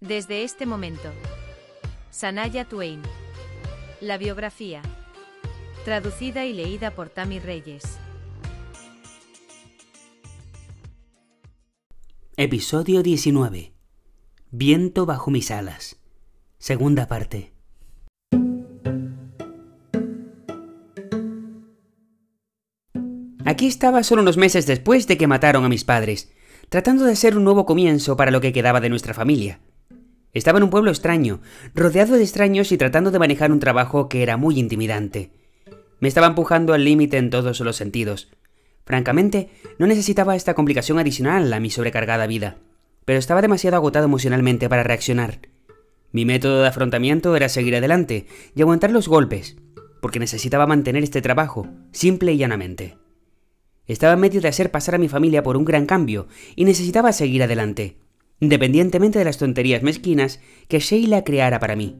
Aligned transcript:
Desde 0.00 0.44
este 0.44 0.64
momento. 0.64 1.10
Sanaya 2.10 2.64
Twain. 2.64 3.02
La 4.00 4.16
biografía. 4.16 4.80
Traducida 5.84 6.46
y 6.46 6.54
leída 6.54 6.92
por 6.92 7.10
Tami 7.10 7.38
Reyes. 7.38 7.98
Episodio 12.38 13.02
19. 13.02 13.74
Viento 14.50 15.04
bajo 15.04 15.30
mis 15.30 15.50
alas. 15.50 15.96
Segunda 16.56 17.06
parte. 17.06 17.52
Aquí 23.44 23.66
estaba 23.66 24.02
solo 24.02 24.22
unos 24.22 24.38
meses 24.38 24.66
después 24.66 25.06
de 25.06 25.18
que 25.18 25.26
mataron 25.26 25.66
a 25.66 25.68
mis 25.68 25.84
padres, 25.84 26.32
tratando 26.70 27.04
de 27.04 27.12
hacer 27.12 27.36
un 27.36 27.44
nuevo 27.44 27.66
comienzo 27.66 28.16
para 28.16 28.30
lo 28.30 28.40
que 28.40 28.54
quedaba 28.54 28.80
de 28.80 28.88
nuestra 28.88 29.12
familia. 29.12 29.60
Estaba 30.32 30.58
en 30.58 30.64
un 30.64 30.70
pueblo 30.70 30.90
extraño, 30.90 31.40
rodeado 31.74 32.14
de 32.14 32.22
extraños 32.22 32.70
y 32.70 32.78
tratando 32.78 33.10
de 33.10 33.18
manejar 33.18 33.50
un 33.50 33.58
trabajo 33.58 34.08
que 34.08 34.22
era 34.22 34.36
muy 34.36 34.58
intimidante. 34.58 35.32
Me 35.98 36.08
estaba 36.08 36.28
empujando 36.28 36.72
al 36.72 36.84
límite 36.84 37.16
en 37.16 37.30
todos 37.30 37.58
los 37.60 37.76
sentidos. 37.76 38.30
Francamente, 38.84 39.50
no 39.78 39.86
necesitaba 39.86 40.36
esta 40.36 40.54
complicación 40.54 40.98
adicional 40.98 41.52
a 41.52 41.60
mi 41.60 41.70
sobrecargada 41.70 42.28
vida, 42.28 42.58
pero 43.04 43.18
estaba 43.18 43.42
demasiado 43.42 43.76
agotado 43.76 44.04
emocionalmente 44.04 44.68
para 44.68 44.84
reaccionar. 44.84 45.40
Mi 46.12 46.24
método 46.24 46.62
de 46.62 46.68
afrontamiento 46.68 47.34
era 47.34 47.48
seguir 47.48 47.74
adelante 47.76 48.26
y 48.54 48.62
aguantar 48.62 48.92
los 48.92 49.08
golpes, 49.08 49.56
porque 50.00 50.20
necesitaba 50.20 50.66
mantener 50.66 51.02
este 51.02 51.22
trabajo, 51.22 51.68
simple 51.90 52.32
y 52.32 52.38
llanamente. 52.38 52.98
Estaba 53.86 54.14
en 54.14 54.20
medio 54.20 54.40
de 54.40 54.48
hacer 54.48 54.70
pasar 54.70 54.94
a 54.94 54.98
mi 54.98 55.08
familia 55.08 55.42
por 55.42 55.56
un 55.56 55.64
gran 55.64 55.86
cambio 55.86 56.28
y 56.54 56.64
necesitaba 56.64 57.12
seguir 57.12 57.42
adelante 57.42 57.96
independientemente 58.40 59.18
de 59.18 59.24
las 59.24 59.38
tonterías 59.38 59.82
mezquinas 59.82 60.40
que 60.68 60.80
Sheila 60.80 61.24
creara 61.24 61.60
para 61.60 61.76
mí. 61.76 61.96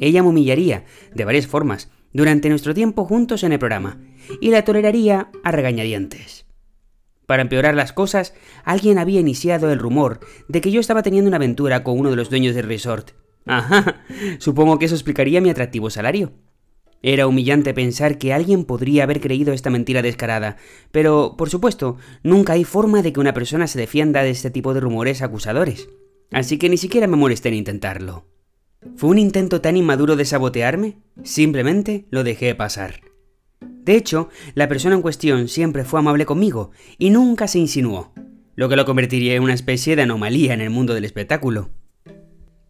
Ella 0.00 0.22
me 0.22 0.28
humillaría, 0.28 0.84
de 1.14 1.24
varias 1.24 1.46
formas, 1.46 1.90
durante 2.12 2.48
nuestro 2.48 2.74
tiempo 2.74 3.04
juntos 3.04 3.42
en 3.42 3.52
el 3.52 3.58
programa, 3.58 4.00
y 4.40 4.50
la 4.50 4.64
toleraría 4.64 5.30
a 5.42 5.50
regañadientes. 5.50 6.46
Para 7.26 7.42
empeorar 7.42 7.74
las 7.74 7.92
cosas, 7.92 8.34
alguien 8.64 8.98
había 8.98 9.20
iniciado 9.20 9.72
el 9.72 9.78
rumor 9.78 10.20
de 10.48 10.60
que 10.60 10.70
yo 10.70 10.80
estaba 10.80 11.02
teniendo 11.02 11.28
una 11.28 11.36
aventura 11.36 11.82
con 11.82 11.98
uno 11.98 12.10
de 12.10 12.16
los 12.16 12.30
dueños 12.30 12.54
del 12.54 12.66
resort. 12.66 13.12
Ajá, 13.46 14.04
supongo 14.38 14.78
que 14.78 14.86
eso 14.86 14.94
explicaría 14.94 15.40
mi 15.40 15.50
atractivo 15.50 15.90
salario. 15.90 16.32
Era 17.02 17.26
humillante 17.26 17.74
pensar 17.74 18.16
que 18.16 18.32
alguien 18.32 18.64
podría 18.64 19.02
haber 19.02 19.20
creído 19.20 19.52
esta 19.52 19.70
mentira 19.70 20.02
descarada, 20.02 20.56
pero, 20.92 21.34
por 21.36 21.50
supuesto, 21.50 21.96
nunca 22.22 22.52
hay 22.52 22.64
forma 22.64 23.02
de 23.02 23.12
que 23.12 23.20
una 23.20 23.34
persona 23.34 23.66
se 23.66 23.78
defienda 23.78 24.22
de 24.22 24.30
este 24.30 24.50
tipo 24.50 24.72
de 24.72 24.80
rumores 24.80 25.20
acusadores, 25.20 25.88
así 26.30 26.58
que 26.58 26.68
ni 26.68 26.76
siquiera 26.76 27.08
me 27.08 27.16
molesté 27.16 27.48
en 27.48 27.54
intentarlo. 27.54 28.26
¿Fue 28.96 29.10
un 29.10 29.18
intento 29.18 29.60
tan 29.60 29.76
inmaduro 29.76 30.16
de 30.16 30.24
sabotearme? 30.24 30.98
Simplemente 31.24 32.06
lo 32.10 32.24
dejé 32.24 32.54
pasar. 32.54 33.00
De 33.60 33.96
hecho, 33.96 34.28
la 34.54 34.68
persona 34.68 34.94
en 34.94 35.02
cuestión 35.02 35.48
siempre 35.48 35.84
fue 35.84 35.98
amable 35.98 36.24
conmigo 36.24 36.70
y 36.98 37.10
nunca 37.10 37.48
se 37.48 37.58
insinuó, 37.58 38.12
lo 38.54 38.68
que 38.68 38.76
lo 38.76 38.84
convertiría 38.84 39.34
en 39.34 39.42
una 39.42 39.54
especie 39.54 39.96
de 39.96 40.02
anomalía 40.02 40.54
en 40.54 40.60
el 40.60 40.70
mundo 40.70 40.94
del 40.94 41.04
espectáculo. 41.04 41.70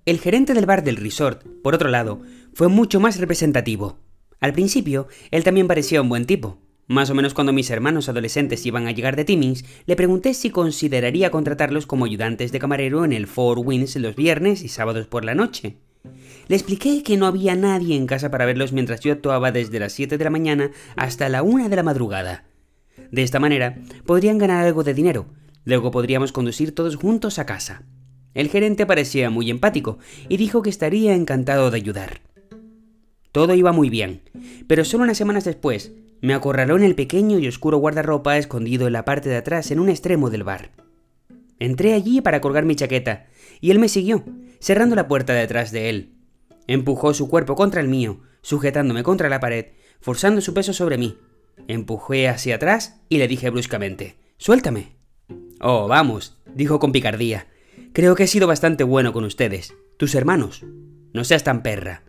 El 0.07 0.19
gerente 0.21 0.55
del 0.55 0.67
bar 0.67 0.83
del 0.83 0.97
resort, 0.97 1.45
por 1.63 1.75
otro 1.75 1.89
lado, 1.89 2.23
fue 2.55 2.69
mucho 2.69 2.99
más 2.99 3.19
representativo. 3.19 3.99
Al 4.43 4.53
principio, 4.53 5.07
él 5.31 5.45
también 5.45 5.69
parecía 5.69 6.03
un 6.03 6.09
buen 6.09 6.27
tipo. 6.27 6.59
Más 6.89 7.09
o 7.11 7.15
menos 7.15 7.33
cuando 7.33 7.53
mis 7.53 7.71
hermanos 7.71 8.09
adolescentes 8.09 8.67
iban 8.67 8.89
a 8.89 8.91
llegar 8.91 9.15
de 9.15 9.25
Timmins, 9.25 9.65
le 9.87 9.95
pregunté 9.95 10.35
si 10.35 10.51
consideraría 10.51 11.31
contratarlos 11.31 11.87
como 11.87 12.07
ayudantes 12.07 12.51
de 12.51 12.59
camarero 12.59 13.05
en 13.05 13.13
el 13.13 13.29
Four 13.29 13.61
Winds 13.61 13.95
los 13.95 14.17
viernes 14.17 14.65
y 14.65 14.69
sábados 14.69 15.07
por 15.07 15.25
la 15.25 15.37
noche. 15.37 15.77
Le 16.49 16.57
expliqué 16.57 17.05
que 17.05 17.17
no 17.17 17.27
había 17.27 17.55
nadie 17.55 17.95
en 17.95 18.09
casa 18.09 18.33
para 18.33 18.45
verlos 18.45 18.73
mientras 18.73 18.99
yo 18.99 19.13
actuaba 19.13 19.53
desde 19.53 19.79
las 19.79 19.93
7 19.93 20.19
de 20.19 20.25
la 20.25 20.31
mañana 20.31 20.73
hasta 20.97 21.29
la 21.29 21.45
1 21.45 21.69
de 21.69 21.77
la 21.77 21.85
madrugada. 21.85 22.45
De 23.13 23.23
esta 23.23 23.39
manera, 23.39 23.79
podrían 24.07 24.39
ganar 24.39 24.67
algo 24.67 24.83
de 24.83 24.93
dinero, 24.93 25.27
luego 25.65 25.93
podríamos 25.93 26.33
conducir 26.33 26.75
todos 26.75 26.97
juntos 26.97 27.39
a 27.39 27.47
casa. 27.47 27.85
El 28.35 28.49
gerente 28.49 28.87
parecía 28.87 29.31
muy 29.31 29.51
empático 29.51 29.99
y 30.29 30.37
dijo 30.37 30.63
que 30.63 30.71
estaría 30.71 31.15
encantado 31.15 31.71
de 31.71 31.77
ayudar. 31.77 32.32
Todo 33.33 33.55
iba 33.55 33.73
muy 33.73 33.89
bien, 33.91 34.23
pero 34.67 34.85
solo 34.85 35.05
unas 35.05 35.17
semanas 35.17 35.45
después 35.45 35.93
me 36.21 36.35
acorraló 36.35 36.77
en 36.77 36.85
el 36.85 36.95
pequeño 36.95 37.39
y 37.39 37.49
oscuro 37.49 37.79
guardarropa 37.79 38.39
escondido 38.39 38.87
en 38.87 38.93
la 38.93 39.05
parte 39.05 39.29
de 39.29 39.37
atrás 39.37 39.71
en 39.71 39.81
un 39.81 39.89
extremo 39.89 40.31
del 40.31 40.45
bar. 40.45 40.71
Entré 41.59 41.95
allí 41.95 42.21
para 42.21 42.41
colgar 42.41 42.65
mi 42.65 42.77
chaqueta, 42.77 43.27
y 43.61 43.71
él 43.71 43.79
me 43.79 43.89
siguió, 43.89 44.25
cerrando 44.61 44.95
la 44.95 45.09
puerta 45.09 45.33
detrás 45.33 45.73
de 45.73 45.89
él. 45.89 46.13
Empujó 46.67 47.15
su 47.15 47.29
cuerpo 47.29 47.57
contra 47.57 47.81
el 47.81 47.89
mío, 47.89 48.21
sujetándome 48.43 49.03
contra 49.03 49.29
la 49.29 49.41
pared, 49.41 49.67
forzando 50.01 50.41
su 50.41 50.55
peso 50.55 50.73
sobre 50.73 50.99
mí. 50.99 51.19
Empujé 51.69 52.29
hacia 52.29 52.57
atrás 52.57 53.01
y 53.09 53.19
le 53.19 53.29
dije 53.29 53.51
bruscamente, 53.51 54.17
Suéltame. 54.37 54.97
Oh, 55.61 55.89
vamos, 55.89 56.37
dijo 56.55 56.79
con 56.79 56.93
picardía. 56.93 57.47
Creo 57.93 58.15
que 58.15 58.25
he 58.25 58.29
sido 58.29 58.47
bastante 58.47 58.85
bueno 58.85 59.13
con 59.13 59.25
ustedes, 59.25 59.75
tus 59.97 60.15
hermanos. 60.15 60.65
No 61.13 61.25
seas 61.25 61.45
tan 61.45 61.63
perra. 61.63 62.03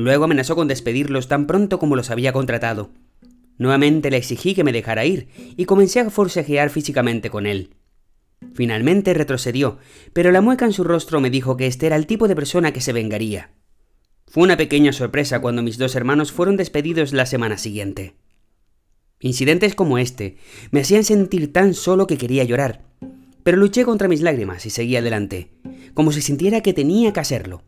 Luego 0.00 0.24
amenazó 0.24 0.56
con 0.56 0.66
despedirlos 0.66 1.28
tan 1.28 1.46
pronto 1.46 1.78
como 1.78 1.94
los 1.94 2.10
había 2.10 2.32
contratado. 2.32 2.90
Nuevamente 3.58 4.10
le 4.10 4.16
exigí 4.16 4.54
que 4.54 4.64
me 4.64 4.72
dejara 4.72 5.04
ir 5.04 5.28
y 5.58 5.66
comencé 5.66 6.00
a 6.00 6.08
forcejear 6.08 6.70
físicamente 6.70 7.28
con 7.28 7.44
él. 7.44 7.74
Finalmente 8.54 9.12
retrocedió, 9.12 9.76
pero 10.14 10.32
la 10.32 10.40
mueca 10.40 10.64
en 10.64 10.72
su 10.72 10.84
rostro 10.84 11.20
me 11.20 11.28
dijo 11.28 11.58
que 11.58 11.66
este 11.66 11.86
era 11.86 11.96
el 11.96 12.06
tipo 12.06 12.28
de 12.28 12.34
persona 12.34 12.72
que 12.72 12.80
se 12.80 12.94
vengaría. 12.94 13.50
Fue 14.26 14.42
una 14.42 14.56
pequeña 14.56 14.94
sorpresa 14.94 15.40
cuando 15.40 15.62
mis 15.62 15.76
dos 15.76 15.94
hermanos 15.94 16.32
fueron 16.32 16.56
despedidos 16.56 17.12
la 17.12 17.26
semana 17.26 17.58
siguiente. 17.58 18.14
Incidentes 19.20 19.74
como 19.74 19.98
este 19.98 20.38
me 20.70 20.80
hacían 20.80 21.04
sentir 21.04 21.52
tan 21.52 21.74
solo 21.74 22.06
que 22.06 22.16
quería 22.16 22.44
llorar, 22.44 22.86
pero 23.42 23.58
luché 23.58 23.84
contra 23.84 24.08
mis 24.08 24.22
lágrimas 24.22 24.64
y 24.64 24.70
seguí 24.70 24.96
adelante, 24.96 25.50
como 25.92 26.10
si 26.10 26.22
sintiera 26.22 26.62
que 26.62 26.72
tenía 26.72 27.12
que 27.12 27.20
hacerlo. 27.20 27.64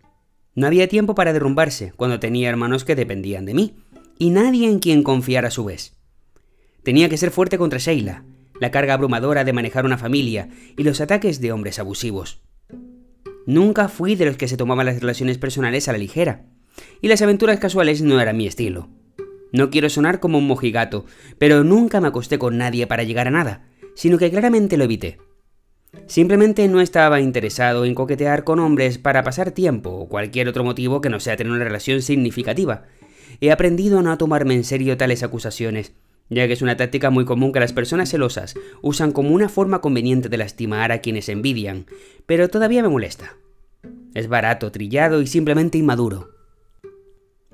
No 0.54 0.66
había 0.66 0.88
tiempo 0.88 1.14
para 1.14 1.32
derrumbarse 1.32 1.92
cuando 1.96 2.20
tenía 2.20 2.48
hermanos 2.48 2.84
que 2.84 2.94
dependían 2.94 3.46
de 3.46 3.54
mí, 3.54 3.74
y 4.18 4.30
nadie 4.30 4.68
en 4.68 4.78
quien 4.78 5.02
confiar 5.02 5.46
a 5.46 5.50
su 5.50 5.64
vez. 5.64 5.96
Tenía 6.82 7.08
que 7.08 7.16
ser 7.16 7.30
fuerte 7.30 7.58
contra 7.58 7.78
Sheila, 7.78 8.24
la 8.60 8.70
carga 8.70 8.94
abrumadora 8.94 9.44
de 9.44 9.52
manejar 9.52 9.84
una 9.84 9.98
familia 9.98 10.48
y 10.76 10.82
los 10.82 11.00
ataques 11.00 11.40
de 11.40 11.52
hombres 11.52 11.78
abusivos. 11.78 12.42
Nunca 13.46 13.88
fui 13.88 14.14
de 14.14 14.26
los 14.26 14.36
que 14.36 14.46
se 14.46 14.56
tomaban 14.56 14.86
las 14.86 15.00
relaciones 15.00 15.38
personales 15.38 15.88
a 15.88 15.92
la 15.92 15.98
ligera, 15.98 16.44
y 17.00 17.08
las 17.08 17.22
aventuras 17.22 17.58
casuales 17.58 18.02
no 18.02 18.20
eran 18.20 18.36
mi 18.36 18.46
estilo. 18.46 18.88
No 19.52 19.70
quiero 19.70 19.90
sonar 19.90 20.20
como 20.20 20.38
un 20.38 20.46
mojigato, 20.46 21.04
pero 21.38 21.64
nunca 21.64 22.00
me 22.00 22.08
acosté 22.08 22.38
con 22.38 22.56
nadie 22.56 22.86
para 22.86 23.02
llegar 23.02 23.28
a 23.28 23.32
nada, 23.32 23.68
sino 23.94 24.18
que 24.18 24.30
claramente 24.30 24.76
lo 24.76 24.84
evité. 24.84 25.18
Simplemente 26.06 26.66
no 26.68 26.80
estaba 26.80 27.20
interesado 27.20 27.84
en 27.84 27.94
coquetear 27.94 28.44
con 28.44 28.60
hombres 28.60 28.98
para 28.98 29.22
pasar 29.22 29.52
tiempo 29.52 29.90
o 29.90 30.08
cualquier 30.08 30.48
otro 30.48 30.64
motivo 30.64 31.00
que 31.00 31.10
no 31.10 31.20
sea 31.20 31.36
tener 31.36 31.52
una 31.52 31.64
relación 31.64 32.02
significativa. 32.02 32.84
He 33.40 33.50
aprendido 33.50 33.98
a 33.98 34.02
no 34.02 34.16
tomarme 34.18 34.54
en 34.54 34.64
serio 34.64 34.96
tales 34.96 35.22
acusaciones, 35.22 35.92
ya 36.28 36.46
que 36.46 36.54
es 36.54 36.62
una 36.62 36.76
táctica 36.76 37.10
muy 37.10 37.24
común 37.24 37.52
que 37.52 37.60
las 37.60 37.72
personas 37.72 38.10
celosas 38.10 38.54
usan 38.80 39.12
como 39.12 39.30
una 39.30 39.48
forma 39.48 39.80
conveniente 39.80 40.28
de 40.28 40.36
lastimar 40.38 40.92
a 40.92 41.00
quienes 41.00 41.28
envidian, 41.28 41.86
pero 42.26 42.48
todavía 42.48 42.82
me 42.82 42.88
molesta. 42.88 43.36
Es 44.14 44.28
barato, 44.28 44.72
trillado 44.72 45.22
y 45.22 45.26
simplemente 45.26 45.78
inmaduro. 45.78 46.30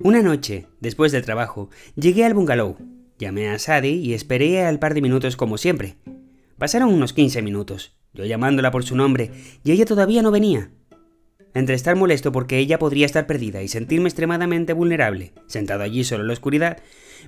Una 0.00 0.22
noche, 0.22 0.66
después 0.80 1.10
del 1.10 1.24
trabajo, 1.24 1.70
llegué 1.96 2.24
al 2.24 2.34
bungalow, 2.34 2.76
llamé 3.18 3.48
a 3.48 3.58
Sadie 3.58 3.94
y 3.94 4.14
esperé 4.14 4.64
al 4.64 4.78
par 4.78 4.94
de 4.94 5.02
minutos 5.02 5.36
como 5.36 5.58
siempre. 5.58 5.96
Pasaron 6.56 6.92
unos 6.92 7.12
15 7.12 7.42
minutos 7.42 7.97
llamándola 8.24 8.70
por 8.70 8.84
su 8.84 8.96
nombre, 8.96 9.30
y 9.64 9.72
ella 9.72 9.84
todavía 9.84 10.22
no 10.22 10.30
venía. 10.30 10.70
Entre 11.54 11.74
estar 11.74 11.96
molesto 11.96 12.30
porque 12.30 12.58
ella 12.58 12.78
podría 12.78 13.06
estar 13.06 13.26
perdida 13.26 13.62
y 13.62 13.68
sentirme 13.68 14.08
extremadamente 14.08 14.72
vulnerable, 14.72 15.32
sentado 15.46 15.82
allí 15.82 16.04
solo 16.04 16.22
en 16.22 16.28
la 16.28 16.34
oscuridad, 16.34 16.78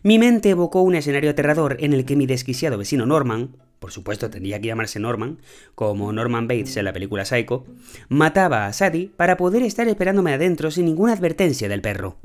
mi 0.03 0.19
mente 0.19 0.51
evocó 0.51 0.83
un 0.83 0.95
escenario 0.95 1.31
aterrador 1.31 1.77
en 1.81 1.93
el 1.93 2.05
que 2.05 2.17
mi 2.17 2.27
desquiciado 2.27 2.79
vecino 2.79 3.07
Norman, 3.07 3.57
por 3.81 3.93
supuesto 3.93 4.31
tendría 4.31 4.61
que 4.61 4.69
llamarse 4.69 5.01
Norman, 5.01 5.39
como 5.75 6.13
Norman 6.13 6.47
Bates 6.47 6.77
en 6.77 6.85
la 6.85 6.93
película 6.93 7.25
Psycho, 7.25 7.65
mataba 8.09 8.67
a 8.67 8.73
Sadie 8.73 9.11
para 9.17 9.37
poder 9.37 9.63
estar 9.63 9.89
esperándome 9.89 10.33
adentro 10.33 10.71
sin 10.71 10.85
ninguna 10.85 11.15
advertencia 11.15 11.69
del 11.69 11.81
perro. 11.81 12.19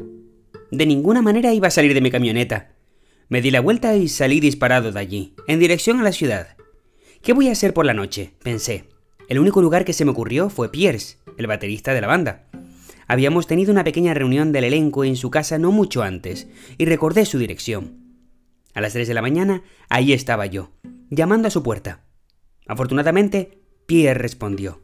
De 0.71 0.85
ninguna 0.85 1.21
manera 1.21 1.53
iba 1.53 1.69
a 1.69 1.71
salir 1.71 1.93
de 1.93 2.01
mi 2.01 2.11
camioneta. 2.11 2.73
Me 3.29 3.41
di 3.41 3.51
la 3.51 3.61
vuelta 3.61 3.95
y 3.95 4.09
salí 4.09 4.39
disparado 4.39 4.91
de 4.91 4.99
allí, 4.99 5.33
en 5.47 5.59
dirección 5.59 5.99
a 5.99 6.03
la 6.03 6.11
ciudad. 6.11 6.57
¿Qué 7.25 7.33
voy 7.33 7.49
a 7.49 7.53
hacer 7.53 7.73
por 7.73 7.87
la 7.87 7.95
noche? 7.95 8.33
pensé. 8.43 8.85
El 9.27 9.39
único 9.39 9.59
lugar 9.59 9.83
que 9.83 9.93
se 9.93 10.05
me 10.05 10.11
ocurrió 10.11 10.51
fue 10.51 10.71
Pierce, 10.71 11.17
el 11.37 11.47
baterista 11.47 11.91
de 11.91 12.01
la 12.01 12.05
banda. 12.05 12.43
Habíamos 13.07 13.47
tenido 13.47 13.71
una 13.71 13.83
pequeña 13.83 14.13
reunión 14.13 14.51
del 14.51 14.65
elenco 14.65 15.03
en 15.03 15.15
su 15.15 15.31
casa 15.31 15.57
no 15.57 15.71
mucho 15.71 16.03
antes, 16.03 16.47
y 16.77 16.85
recordé 16.85 17.25
su 17.25 17.39
dirección. 17.39 17.97
A 18.75 18.81
las 18.81 18.93
3 18.93 19.07
de 19.07 19.15
la 19.15 19.23
mañana, 19.23 19.63
ahí 19.89 20.13
estaba 20.13 20.45
yo, 20.45 20.69
llamando 21.09 21.47
a 21.47 21.51
su 21.51 21.63
puerta. 21.63 22.05
Afortunadamente, 22.67 23.57
Pierre 23.87 24.19
respondió. 24.19 24.83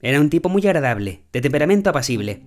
Era 0.00 0.20
un 0.20 0.30
tipo 0.30 0.48
muy 0.48 0.66
agradable, 0.66 1.22
de 1.32 1.40
temperamento 1.42 1.90
apacible. 1.90 2.42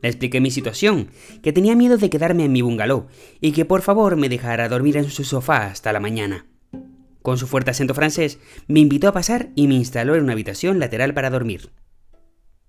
Le 0.00 0.08
expliqué 0.08 0.40
mi 0.40 0.52
situación, 0.52 1.08
que 1.42 1.52
tenía 1.52 1.74
miedo 1.74 1.96
de 1.98 2.08
quedarme 2.08 2.44
en 2.44 2.52
mi 2.52 2.62
bungalow 2.62 3.08
y 3.40 3.50
que 3.50 3.64
por 3.64 3.82
favor 3.82 4.14
me 4.14 4.28
dejara 4.28 4.68
dormir 4.68 4.96
en 4.96 5.10
su 5.10 5.24
sofá 5.24 5.66
hasta 5.66 5.92
la 5.92 5.98
mañana. 5.98 6.46
Con 7.24 7.38
su 7.38 7.46
fuerte 7.46 7.70
acento 7.70 7.94
francés, 7.94 8.38
me 8.68 8.80
invitó 8.80 9.08
a 9.08 9.12
pasar 9.12 9.48
y 9.54 9.66
me 9.66 9.76
instaló 9.76 10.14
en 10.14 10.24
una 10.24 10.34
habitación 10.34 10.78
lateral 10.78 11.14
para 11.14 11.30
dormir. 11.30 11.70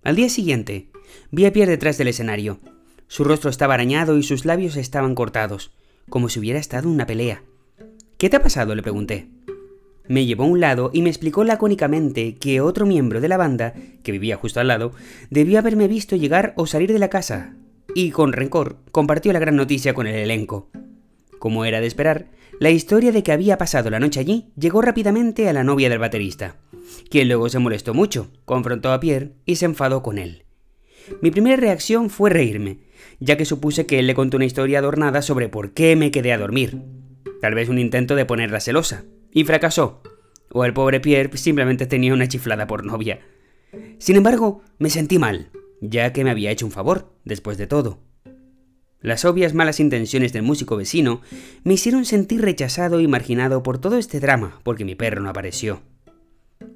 Al 0.01 0.15
día 0.15 0.29
siguiente, 0.29 0.91
vi 1.29 1.45
a 1.45 1.51
Pierre 1.51 1.73
detrás 1.73 1.97
del 1.97 2.07
escenario. 2.07 2.61
Su 3.07 3.25
rostro 3.25 3.49
estaba 3.49 3.73
arañado 3.73 4.17
y 4.17 4.23
sus 4.23 4.45
labios 4.45 4.77
estaban 4.77 5.13
cortados, 5.13 5.73
como 6.07 6.29
si 6.29 6.39
hubiera 6.39 6.57
estado 6.57 6.87
en 6.87 6.93
una 6.93 7.05
pelea. 7.05 7.43
¿Qué 8.17 8.29
te 8.29 8.37
ha 8.37 8.41
pasado? 8.41 8.73
le 8.75 8.81
pregunté. 8.81 9.27
Me 10.07 10.25
llevó 10.25 10.45
a 10.45 10.47
un 10.47 10.61
lado 10.61 10.89
y 10.93 11.01
me 11.01 11.09
explicó 11.09 11.43
lacónicamente 11.43 12.35
que 12.35 12.61
otro 12.61 12.85
miembro 12.85 13.19
de 13.19 13.27
la 13.27 13.35
banda, 13.35 13.73
que 14.03 14.13
vivía 14.13 14.37
justo 14.37 14.61
al 14.61 14.69
lado, 14.69 14.93
debió 15.29 15.59
haberme 15.59 15.89
visto 15.89 16.15
llegar 16.15 16.53
o 16.55 16.65
salir 16.65 16.93
de 16.93 16.99
la 16.99 17.09
casa, 17.09 17.57
y 17.93 18.11
con 18.11 18.31
rencor 18.31 18.77
compartió 18.93 19.33
la 19.33 19.39
gran 19.39 19.57
noticia 19.57 19.93
con 19.93 20.07
el 20.07 20.15
elenco. 20.15 20.69
Como 21.39 21.65
era 21.65 21.81
de 21.81 21.87
esperar, 21.87 22.27
la 22.59 22.69
historia 22.69 23.11
de 23.11 23.23
que 23.23 23.31
había 23.31 23.57
pasado 23.57 23.89
la 23.89 23.99
noche 23.99 24.19
allí 24.19 24.51
llegó 24.57 24.81
rápidamente 24.81 25.49
a 25.49 25.53
la 25.53 25.63
novia 25.63 25.89
del 25.89 25.99
baterista, 25.99 26.57
quien 27.09 27.27
luego 27.27 27.49
se 27.49 27.59
molestó 27.59 27.93
mucho, 27.93 28.31
confrontó 28.45 28.91
a 28.91 28.99
Pierre 28.99 29.33
y 29.45 29.55
se 29.55 29.65
enfadó 29.65 30.01
con 30.03 30.17
él. 30.17 30.45
Mi 31.21 31.31
primera 31.31 31.57
reacción 31.57 32.09
fue 32.09 32.29
reírme, 32.29 32.79
ya 33.19 33.37
que 33.37 33.45
supuse 33.45 33.85
que 33.85 33.99
él 33.99 34.07
le 34.07 34.15
contó 34.15 34.37
una 34.37 34.45
historia 34.45 34.79
adornada 34.79 35.21
sobre 35.21 35.49
por 35.49 35.73
qué 35.73 35.95
me 35.95 36.11
quedé 36.11 36.33
a 36.33 36.37
dormir. 36.37 36.81
Tal 37.41 37.53
vez 37.53 37.69
un 37.69 37.77
intento 37.77 38.15
de 38.15 38.25
ponerla 38.25 38.59
celosa, 38.59 39.05
y 39.31 39.43
fracasó. 39.43 40.01
O 40.51 40.63
el 40.65 40.73
pobre 40.73 40.99
Pierre 40.99 41.37
simplemente 41.37 41.85
tenía 41.85 42.13
una 42.13 42.27
chiflada 42.27 42.67
por 42.67 42.85
novia. 42.85 43.19
Sin 43.99 44.15
embargo, 44.15 44.61
me 44.79 44.89
sentí 44.89 45.19
mal, 45.19 45.51
ya 45.81 46.13
que 46.13 46.23
me 46.23 46.31
había 46.31 46.51
hecho 46.51 46.65
un 46.65 46.71
favor, 46.71 47.13
después 47.25 47.57
de 47.57 47.67
todo. 47.67 47.99
Las 49.05 49.23
obvias 49.23 49.53
malas 49.53 49.79
intenciones 49.79 50.33
del 50.33 50.41
músico 50.41 50.77
vecino 50.77 51.21
me 51.63 51.75
hicieron 51.75 52.05
sentir 52.05 52.41
rechazado 52.41 53.01
y 53.01 53.07
marginado 53.07 53.61
por 53.61 53.77
todo 53.77 53.99
este 53.99 54.19
drama 54.19 54.59
porque 54.63 54.83
mi 54.83 54.95
perro 54.95 55.21
no 55.21 55.29
apareció. 55.29 55.83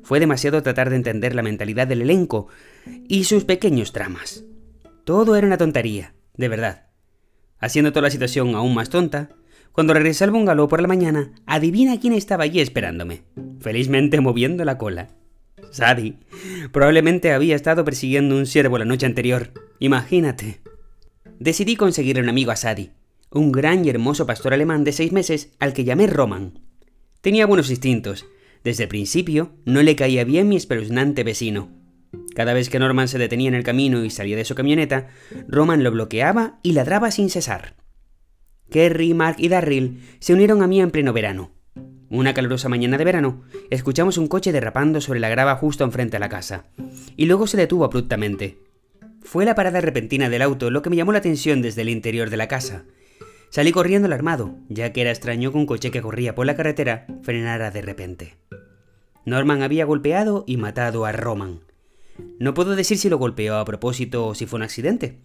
Fue 0.03 0.19
demasiado 0.19 0.61
tratar 0.61 0.91
de 0.91 0.97
entender 0.97 1.33
la 1.33 1.41
mentalidad 1.41 1.87
del 1.87 2.03
elenco 2.03 2.47
y 3.07 3.23
sus 3.23 3.45
pequeños 3.45 3.93
dramas. 3.93 4.43
Todo 5.05 5.35
era 5.35 5.47
una 5.47 5.57
tontería, 5.57 6.13
de 6.37 6.47
verdad. 6.49 6.85
Haciendo 7.57 7.91
toda 7.91 8.03
la 8.03 8.11
situación 8.11 8.53
aún 8.53 8.75
más 8.75 8.91
tonta, 8.91 9.29
cuando 9.71 9.95
regresé 9.95 10.23
al 10.23 10.29
bungalow 10.29 10.67
por 10.67 10.83
la 10.83 10.87
mañana, 10.87 11.31
adivina 11.47 11.99
quién 11.99 12.13
estaba 12.13 12.43
allí 12.43 12.59
esperándome, 12.59 13.23
felizmente 13.59 14.21
moviendo 14.21 14.63
la 14.65 14.77
cola. 14.77 15.07
Sadie. 15.71 16.19
Probablemente 16.71 17.33
había 17.33 17.55
estado 17.55 17.83
persiguiendo 17.83 18.35
un 18.35 18.45
ciervo 18.45 18.77
la 18.77 18.85
noche 18.85 19.07
anterior. 19.07 19.51
Imagínate. 19.79 20.59
Decidí 21.39 21.77
conseguir 21.77 22.19
un 22.19 22.27
amigo 22.27 22.51
a 22.51 22.57
Sadie, 22.57 22.91
un 23.31 23.53
gran 23.53 23.85
y 23.85 23.89
hermoso 23.89 24.25
pastor 24.25 24.53
alemán 24.53 24.83
de 24.83 24.91
seis 24.91 25.13
meses 25.13 25.51
al 25.59 25.71
que 25.71 25.85
llamé 25.85 26.05
Roman. 26.05 26.59
Tenía 27.21 27.45
buenos 27.45 27.69
instintos. 27.69 28.25
Desde 28.65 28.83
el 28.83 28.89
principio 28.89 29.53
no 29.63 29.81
le 29.81 29.95
caía 29.95 30.25
bien 30.25 30.49
mi 30.49 30.57
espeluznante 30.57 31.23
vecino. 31.23 31.69
Cada 32.35 32.51
vez 32.51 32.69
que 32.69 32.79
Norman 32.79 33.07
se 33.07 33.17
detenía 33.17 33.47
en 33.47 33.55
el 33.55 33.63
camino 33.63 34.03
y 34.03 34.09
salía 34.09 34.35
de 34.35 34.43
su 34.43 34.53
camioneta, 34.53 35.07
Roman 35.47 35.81
lo 35.81 35.91
bloqueaba 35.91 36.59
y 36.61 36.73
ladraba 36.73 37.09
sin 37.09 37.29
cesar. 37.29 37.75
Kerry, 38.69 39.13
Mark 39.13 39.37
y 39.39 39.47
Darryl 39.47 40.01
se 40.19 40.33
unieron 40.33 40.61
a 40.61 40.67
mí 40.67 40.81
en 40.81 40.91
pleno 40.91 41.13
verano. 41.13 41.51
Una 42.09 42.33
calurosa 42.33 42.67
mañana 42.67 42.97
de 42.97 43.05
verano, 43.05 43.43
escuchamos 43.69 44.17
un 44.17 44.27
coche 44.27 44.51
derrapando 44.51 44.99
sobre 44.99 45.21
la 45.21 45.29
grava 45.29 45.55
justo 45.55 45.85
enfrente 45.85 46.17
a 46.17 46.19
la 46.19 46.27
casa, 46.27 46.65
y 47.15 47.27
luego 47.27 47.47
se 47.47 47.55
detuvo 47.55 47.85
abruptamente. 47.85 48.68
Fue 49.29 49.45
la 49.45 49.53
parada 49.53 49.79
repentina 49.79 50.27
del 50.27 50.41
auto 50.41 50.71
lo 50.71 50.81
que 50.81 50.89
me 50.89 50.95
llamó 50.95 51.11
la 51.11 51.19
atención 51.19 51.61
desde 51.61 51.83
el 51.83 51.89
interior 51.89 52.31
de 52.31 52.37
la 52.37 52.47
casa. 52.47 52.85
Salí 53.51 53.71
corriendo 53.71 54.07
alarmado, 54.07 54.55
ya 54.69 54.91
que 54.91 55.01
era 55.01 55.11
extraño 55.11 55.51
que 55.51 55.57
un 55.59 55.67
coche 55.67 55.91
que 55.91 56.01
corría 56.01 56.33
por 56.33 56.47
la 56.47 56.55
carretera 56.55 57.05
frenara 57.21 57.69
de 57.69 57.83
repente. 57.83 58.37
Norman 59.25 59.61
había 59.61 59.85
golpeado 59.85 60.45
y 60.47 60.57
matado 60.57 61.05
a 61.05 61.11
Roman. 61.11 61.59
No 62.39 62.55
puedo 62.55 62.75
decir 62.75 62.97
si 62.97 63.07
lo 63.07 63.19
golpeó 63.19 63.57
a 63.57 63.65
propósito 63.65 64.25
o 64.25 64.33
si 64.33 64.47
fue 64.47 64.57
un 64.57 64.63
accidente. 64.63 65.19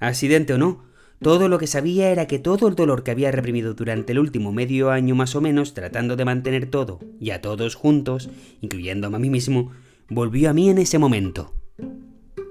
Accidente 0.00 0.54
o 0.54 0.58
no, 0.58 0.86
todo 1.20 1.50
lo 1.50 1.58
que 1.58 1.66
sabía 1.66 2.08
era 2.08 2.26
que 2.26 2.38
todo 2.38 2.68
el 2.68 2.74
dolor 2.74 3.02
que 3.02 3.10
había 3.10 3.32
reprimido 3.32 3.74
durante 3.74 4.12
el 4.12 4.18
último 4.18 4.50
medio 4.50 4.90
año 4.90 5.14
más 5.14 5.36
o 5.36 5.42
menos 5.42 5.74
tratando 5.74 6.16
de 6.16 6.24
mantener 6.24 6.70
todo 6.70 7.00
y 7.20 7.32
a 7.32 7.42
todos 7.42 7.74
juntos, 7.74 8.30
incluyéndome 8.62 9.16
a 9.16 9.20
mí 9.20 9.28
mismo, 9.28 9.72
volvió 10.08 10.48
a 10.48 10.54
mí 10.54 10.70
en 10.70 10.78
ese 10.78 10.98
momento. 10.98 11.52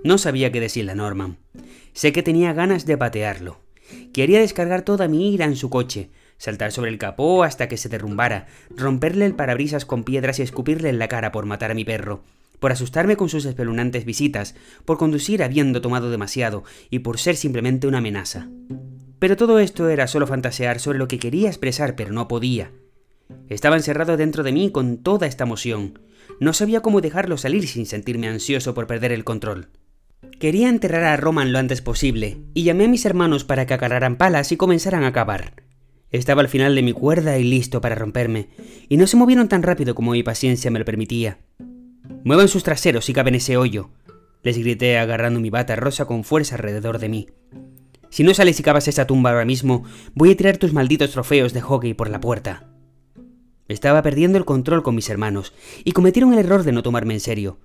No 0.06 0.20
sabía 0.20 0.52
qué 0.52 0.60
decirle 0.60 0.92
a 0.92 0.96
Norman. 0.96 1.40
Sé 1.94 2.12
que 2.12 2.22
tenía 2.22 2.54
ganas 2.54 2.86
de 2.86 2.96
patearlo. 2.96 3.58
Quería 4.14 4.40
descargar 4.40 4.84
toda 4.84 5.08
mi 5.08 5.34
ira 5.34 5.46
en 5.46 5.56
su 5.56 5.72
coche, 5.72 6.12
saltar 6.38 6.72
sobre 6.72 6.92
el 6.92 7.00
capó 7.00 7.44
hasta 7.44 7.68
que 7.68 7.76
se 7.76 7.90
derrumbara, 7.90 8.46
romperle 8.70 9.26
el 9.26 9.34
parabrisas 9.34 9.84
con 9.84 10.04
piedras 10.04 10.38
y 10.38 10.44
escupirle 10.44 10.90
en 10.90 11.00
la 11.00 11.08
cara 11.08 11.32
por 11.32 11.48
matar 11.48 11.72
a 11.72 11.74
mi 11.74 11.86
perro, 11.86 12.22
por 12.60 12.72
asustarme 12.72 13.18
con 13.18 13.30
sus 13.30 13.46
espeluznantes 13.46 14.06
visitas, 14.06 14.54
por 14.86 15.00
conducir 15.00 15.42
habiendo 15.42 15.82
tomado 15.82 16.12
demasiado 16.12 16.64
y 16.92 17.00
por 17.00 17.18
ser 17.18 17.36
simplemente 17.36 17.88
una 17.88 17.98
amenaza. 17.98 18.48
Pero 19.18 19.36
todo 19.36 19.58
esto 19.58 19.90
era 19.90 20.06
solo 20.06 20.28
fantasear 20.28 20.80
sobre 20.80 21.00
lo 21.00 21.08
que 21.08 21.18
quería 21.18 21.48
expresar 21.48 21.96
pero 21.96 22.14
no 22.14 22.28
podía. 22.28 22.70
Estaba 23.50 23.76
encerrado 23.76 24.18
dentro 24.18 24.44
de 24.44 24.52
mí 24.52 24.70
con 24.70 24.98
toda 24.98 25.26
esta 25.26 25.46
emoción. 25.46 25.98
No 26.40 26.54
sabía 26.54 26.82
cómo 26.82 27.02
dejarlo 27.02 27.38
salir 27.38 27.68
sin 27.68 27.88
sentirme 27.88 28.28
ansioso 28.28 28.76
por 28.76 28.86
perder 28.86 29.12
el 29.12 29.24
control. 29.24 29.70
Quería 30.40 30.70
enterrar 30.70 31.04
a 31.04 31.18
Roman 31.18 31.52
lo 31.54 31.60
antes 31.60 31.82
posible, 31.82 32.38
y 32.54 32.64
llamé 32.64 32.86
a 32.86 32.90
mis 32.90 33.06
hermanos 33.06 33.44
para 33.44 33.66
que 33.66 33.74
agarraran 33.74 34.18
palas 34.18 34.52
y 34.52 34.58
comenzaran 34.58 35.04
a 35.04 35.14
cavar. 35.14 35.64
Estaba 36.12 36.42
al 36.42 36.50
final 36.50 36.76
de 36.76 36.84
mi 36.84 36.94
cuerda 36.94 37.38
y 37.38 37.44
listo 37.44 37.82
para 37.82 37.96
romperme, 37.96 38.50
y 38.90 38.98
no 38.98 39.08
se 39.08 39.18
movieron 39.18 39.48
tan 39.48 39.64
rápido 39.64 39.96
como 39.96 40.12
mi 40.12 40.24
paciencia 40.24 40.72
me 40.72 40.80
lo 40.80 40.86
permitía. 40.86 41.40
Muevan 42.24 42.48
sus 42.48 42.64
traseros 42.64 43.10
y 43.10 43.14
caben 43.14 43.36
ese 43.36 43.58
hoyo, 43.58 43.92
les 44.46 44.60
grité 44.60 45.00
agarrando 45.00 45.40
mi 45.40 45.50
bata 45.50 45.76
rosa 45.76 46.06
con 46.06 46.24
fuerza 46.24 46.56
alrededor 46.56 47.00
de 47.00 47.10
mí. 47.10 47.28
Si 48.12 48.24
no 48.24 48.34
sales 48.34 48.60
y 48.60 48.64
cavas 48.64 48.88
esa 48.88 49.08
tumba 49.08 49.32
ahora 49.32 49.44
mismo, 49.44 49.84
voy 50.14 50.32
a 50.32 50.38
tirar 50.38 50.58
tus 50.58 50.72
malditos 50.72 51.12
trofeos 51.12 51.52
de 51.52 51.62
hockey 51.62 51.96
por 51.96 52.10
la 52.10 52.22
puerta. 52.22 52.70
Estaba 53.68 54.04
perdiendo 54.04 54.38
el 54.38 54.46
control 54.46 54.84
con 54.84 54.94
mis 54.94 55.10
hermanos 55.10 55.54
y 55.84 55.94
cometieron 55.94 56.32
el 56.32 56.40
error 56.40 56.62
de 56.62 56.72
no 56.72 56.84
tomarme 56.84 57.16
en 57.16 57.20
serio. 57.20 57.58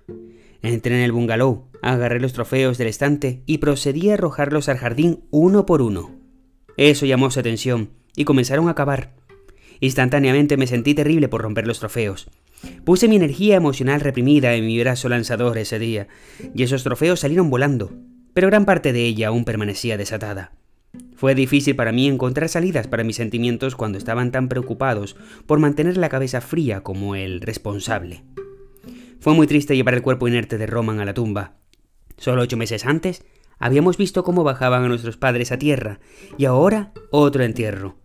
Entré 0.63 0.95
en 0.95 1.03
el 1.03 1.13
bungalow, 1.13 1.69
agarré 1.83 2.21
los 2.21 2.33
trofeos 2.33 2.77
del 2.79 2.89
estante 2.89 3.43
y 3.47 3.59
procedí 3.59 4.11
a 4.11 4.15
arrojarlos 4.15 4.69
al 4.69 4.79
jardín 4.79 5.25
uno 5.31 5.65
por 5.67 5.81
uno. 5.83 6.11
Eso 6.77 7.07
llamó 7.07 7.31
su 7.31 7.41
atención 7.41 7.91
y 8.15 8.25
comenzaron 8.25 8.69
a 8.69 8.75
cavar. 8.75 9.15
Instantáneamente 9.81 10.57
me 10.57 10.67
sentí 10.67 10.95
terrible 10.95 11.29
por 11.29 11.43
romper 11.43 11.67
los 11.67 11.81
trofeos. 11.81 12.29
Puse 12.85 13.09
mi 13.09 13.17
energía 13.17 13.57
emocional 13.57 14.01
reprimida 14.01 14.55
en 14.55 14.67
mi 14.67 14.79
brazo 14.79 15.09
lanzador 15.09 15.57
ese 15.57 15.79
día, 15.79 16.09
y 16.55 16.63
esos 16.63 16.85
trofeos 16.85 17.21
salieron 17.21 17.49
volando, 17.49 17.91
pero 18.35 18.49
gran 18.49 18.67
parte 18.67 18.93
de 18.93 19.07
ella 19.07 19.29
aún 19.29 19.47
permanecía 19.47 19.97
desatada. 19.97 20.53
Fue 21.15 21.35
difícil 21.35 21.77
para 21.77 21.93
mí 21.93 22.09
encontrar 22.09 22.49
salidas 22.49 22.87
para 22.87 23.05
mis 23.05 23.17
sentimientos 23.17 23.77
cuando 23.77 23.97
estaban 23.97 24.31
tan 24.33 24.49
preocupados 24.49 25.17
por 25.47 25.59
mantener 25.59 25.97
la 25.97 26.09
cabeza 26.09 26.41
fría 26.41 26.83
como 26.83 27.15
el 27.15 27.41
responsable. 27.41 28.23
Fue 29.21 29.35
muy 29.35 29.47
triste 29.47 29.77
llevar 29.77 29.95
el 29.95 30.03
cuerpo 30.03 30.29
inerte 30.29 30.57
de 30.57 30.67
Roman 30.67 30.99
a 30.99 31.05
la 31.05 31.13
tumba. 31.13 31.59
Solo 32.17 32.41
ocho 32.41 32.57
meses 32.57 32.87
antes, 32.87 33.23
habíamos 33.59 33.99
visto 33.99 34.25
cómo 34.25 34.45
bajaban 34.45 34.83
a 34.83 34.89
nuestros 34.89 35.19
padres 35.19 35.53
a 35.53 35.59
tierra, 35.59 36.01
y 36.39 36.47
ahora 36.47 36.93
otro 37.11 37.45
entierro. 37.45 37.99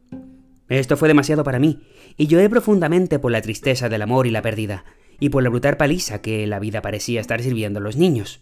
Esto 0.67 0.97
fue 0.97 1.07
demasiado 1.07 1.45
para 1.45 1.57
mí, 1.57 1.83
y 2.17 2.27
lloré 2.27 2.49
profundamente 2.49 3.17
por 3.17 3.31
la 3.31 3.41
tristeza 3.41 3.87
del 3.87 4.01
amor 4.01 4.27
y 4.27 4.31
la 4.31 4.41
pérdida, 4.41 4.83
y 5.17 5.29
por 5.29 5.41
la 5.41 5.49
brutal 5.49 5.77
paliza 5.77 6.21
que 6.21 6.45
la 6.47 6.59
vida 6.59 6.81
parecía 6.81 7.21
estar 7.21 7.41
sirviendo 7.41 7.79
a 7.79 7.83
los 7.83 7.95
niños. 7.95 8.41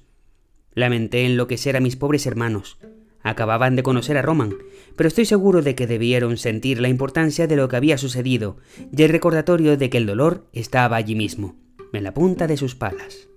Lamenté 0.73 1.25
enloquecer 1.25 1.77
a 1.77 1.79
mis 1.79 1.95
pobres 1.95 2.25
hermanos. 2.25 2.79
Acababan 3.21 3.75
de 3.75 3.83
conocer 3.83 4.17
a 4.17 4.23
Roman, 4.23 4.55
pero 4.95 5.07
estoy 5.07 5.25
seguro 5.25 5.61
de 5.61 5.75
que 5.75 5.85
debieron 5.85 6.37
sentir 6.37 6.81
la 6.81 6.89
importancia 6.89 7.45
de 7.45 7.55
lo 7.55 7.69
que 7.69 7.75
había 7.75 7.99
sucedido 7.99 8.57
y 8.91 9.03
el 9.03 9.09
recordatorio 9.09 9.77
de 9.77 9.91
que 9.91 9.97
el 9.97 10.07
dolor 10.07 10.47
estaba 10.53 10.97
allí 10.97 11.15
mismo, 11.15 11.55
en 11.93 12.03
la 12.03 12.13
punta 12.13 12.47
de 12.47 12.57
sus 12.57 12.75
palas. 12.75 13.27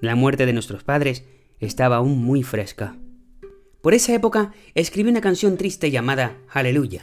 La 0.00 0.14
muerte 0.14 0.46
de 0.46 0.52
nuestros 0.52 0.84
padres 0.84 1.24
estaba 1.58 1.96
aún 1.96 2.22
muy 2.22 2.42
fresca. 2.42 2.96
Por 3.82 3.94
esa 3.94 4.14
época 4.14 4.52
escribí 4.74 5.10
una 5.10 5.20
canción 5.20 5.56
triste 5.56 5.90
llamada 5.90 6.36
Hallelujah, 6.48 7.02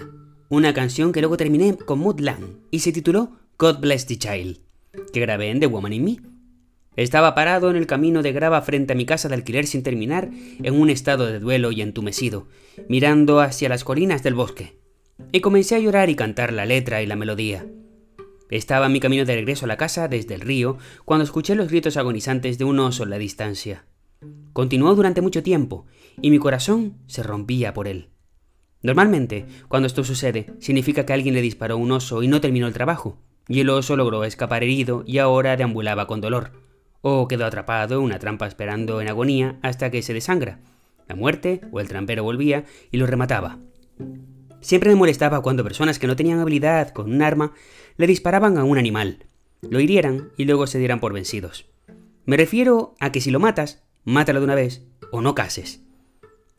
una 0.50 0.74
canción 0.74 1.12
que 1.12 1.22
luego 1.22 1.38
terminé 1.38 1.76
con 1.76 2.00
Mood 2.00 2.20
Lang 2.20 2.60
y 2.72 2.80
se 2.80 2.92
tituló 2.92 3.32
God 3.58 3.80
Bless 3.80 4.06
the 4.06 4.18
Child, 4.18 4.60
que 5.12 5.20
grabé 5.20 5.50
en 5.50 5.60
The 5.60 5.68
Woman 5.68 5.94
in 5.94 6.04
Me. 6.04 6.18
Estaba 6.96 7.36
parado 7.36 7.70
en 7.70 7.76
el 7.76 7.86
camino 7.86 8.24
de 8.24 8.32
grava 8.32 8.62
frente 8.62 8.94
a 8.94 8.96
mi 8.96 9.06
casa 9.06 9.30
de 9.30 9.36
alquiler 9.36 9.68
sin 9.68 9.84
terminar, 9.84 10.30
en 10.64 10.74
un 10.74 10.90
estado 10.90 11.28
de 11.28 11.40
duelo 11.40 11.72
y 11.72 11.82
entumecido, 11.82 12.48
mirando 12.90 13.40
hacia 13.40 13.70
las 13.70 13.84
colinas 13.84 14.24
del 14.24 14.34
bosque. 14.34 14.80
Y 15.32 15.42
comencé 15.42 15.76
a 15.76 15.80
llorar 15.80 16.10
y 16.10 16.16
cantar 16.16 16.54
la 16.54 16.66
letra 16.66 17.02
y 17.04 17.06
la 17.06 17.16
melodía. 17.16 17.68
Estaba 18.50 18.86
en 18.86 18.94
mi 18.94 19.00
camino 19.00 19.26
de 19.26 19.36
regreso 19.36 19.66
a 19.66 19.68
la 19.68 19.78
casa 19.78 20.08
desde 20.08 20.36
el 20.36 20.42
río 20.42 20.78
cuando 21.06 21.24
escuché 21.24 21.56
los 21.56 21.68
gritos 21.68 21.98
agonizantes 21.98 22.58
de 22.58 22.66
un 22.66 22.80
oso 22.80 23.04
en 23.04 23.10
la 23.10 23.18
distancia. 23.18 23.86
Continuó 24.54 24.96
durante 24.96 25.22
mucho 25.22 25.44
tiempo 25.44 25.86
y 26.22 26.32
mi 26.32 26.40
corazón 26.40 26.98
se 27.08 27.24
rompía 27.24 27.74
por 27.74 27.88
él. 27.88 28.10
Normalmente, 28.82 29.46
cuando 29.68 29.88
esto 29.88 30.04
sucede, 30.04 30.54
significa 30.60 31.06
que 31.06 31.14
alguien 31.14 31.34
le 31.34 31.42
disparó 31.42 31.78
un 31.78 31.92
oso 31.92 32.24
y 32.24 32.28
no 32.28 32.42
terminó 32.42 32.68
el 32.68 32.74
trabajo, 32.74 33.18
y 33.48 33.60
el 33.60 33.70
oso 33.70 33.96
logró 33.96 34.24
escapar 34.24 34.64
herido 34.64 35.04
y 35.06 35.18
ahora 35.18 35.58
deambulaba 35.58 36.08
con 36.08 36.22
dolor, 36.22 36.52
o 37.02 37.28
quedó 37.28 37.46
atrapado 37.46 37.96
en 37.96 38.02
una 38.02 38.20
trampa 38.20 38.48
esperando 38.48 39.02
en 39.02 39.10
agonía 39.10 39.58
hasta 39.62 39.92
que 39.92 40.02
se 40.02 40.14
desangra. 40.14 40.60
La 41.08 41.16
muerte 41.16 41.62
o 41.72 41.80
el 41.80 41.88
trampero 41.88 42.24
volvía 42.24 42.66
y 42.92 42.98
lo 42.98 43.08
remataba. 43.08 43.60
Siempre 44.62 44.90
me 44.90 44.96
molestaba 44.96 45.42
cuando 45.42 45.64
personas 45.64 46.00
que 46.00 46.08
no 46.08 46.16
tenían 46.16 46.40
habilidad 46.40 46.90
con 46.90 47.12
un 47.12 47.22
arma 47.22 47.54
le 47.98 48.08
disparaban 48.08 48.58
a 48.58 48.64
un 48.64 48.78
animal, 48.78 49.26
lo 49.62 49.80
hirieran 49.80 50.32
y 50.38 50.46
luego 50.46 50.68
se 50.68 50.80
dieran 50.80 51.00
por 51.00 51.14
vencidos. 51.14 51.66
Me 52.26 52.38
refiero 52.38 52.96
a 53.00 53.12
que 53.12 53.22
si 53.22 53.32
lo 53.32 53.40
matas, 53.40 53.84
mátalo 54.04 54.40
de 54.40 54.46
una 54.46 54.56
vez 54.56 54.84
o 55.12 55.22
no 55.22 55.36
cases. 55.36 55.82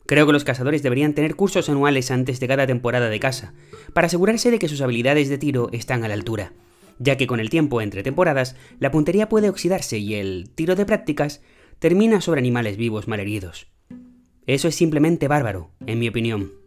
Creo 0.05 0.25
que 0.25 0.33
los 0.33 0.43
cazadores 0.43 0.81
deberían 0.81 1.13
tener 1.13 1.35
cursos 1.35 1.69
anuales 1.69 2.09
antes 2.09 2.39
de 2.39 2.47
cada 2.47 2.65
temporada 2.65 3.09
de 3.09 3.19
caza, 3.19 3.53
para 3.93 4.07
asegurarse 4.07 4.49
de 4.49 4.57
que 4.57 4.67
sus 4.67 4.81
habilidades 4.81 5.29
de 5.29 5.37
tiro 5.37 5.69
están 5.71 6.03
a 6.03 6.07
la 6.07 6.15
altura, 6.15 6.53
ya 6.97 7.15
que 7.15 7.27
con 7.27 7.39
el 7.39 7.51
tiempo 7.51 7.81
entre 7.81 8.01
temporadas 8.01 8.55
la 8.79 8.91
puntería 8.91 9.29
puede 9.29 9.49
oxidarse 9.49 9.99
y 9.99 10.15
el 10.15 10.49
tiro 10.55 10.75
de 10.75 10.85
prácticas 10.85 11.41
termina 11.77 12.21
sobre 12.21 12.39
animales 12.39 12.75
vivos 12.75 13.07
malheridos. 13.07 13.67
Eso 14.47 14.67
es 14.67 14.75
simplemente 14.75 15.27
bárbaro, 15.27 15.69
en 15.85 15.99
mi 15.99 16.07
opinión. 16.07 16.58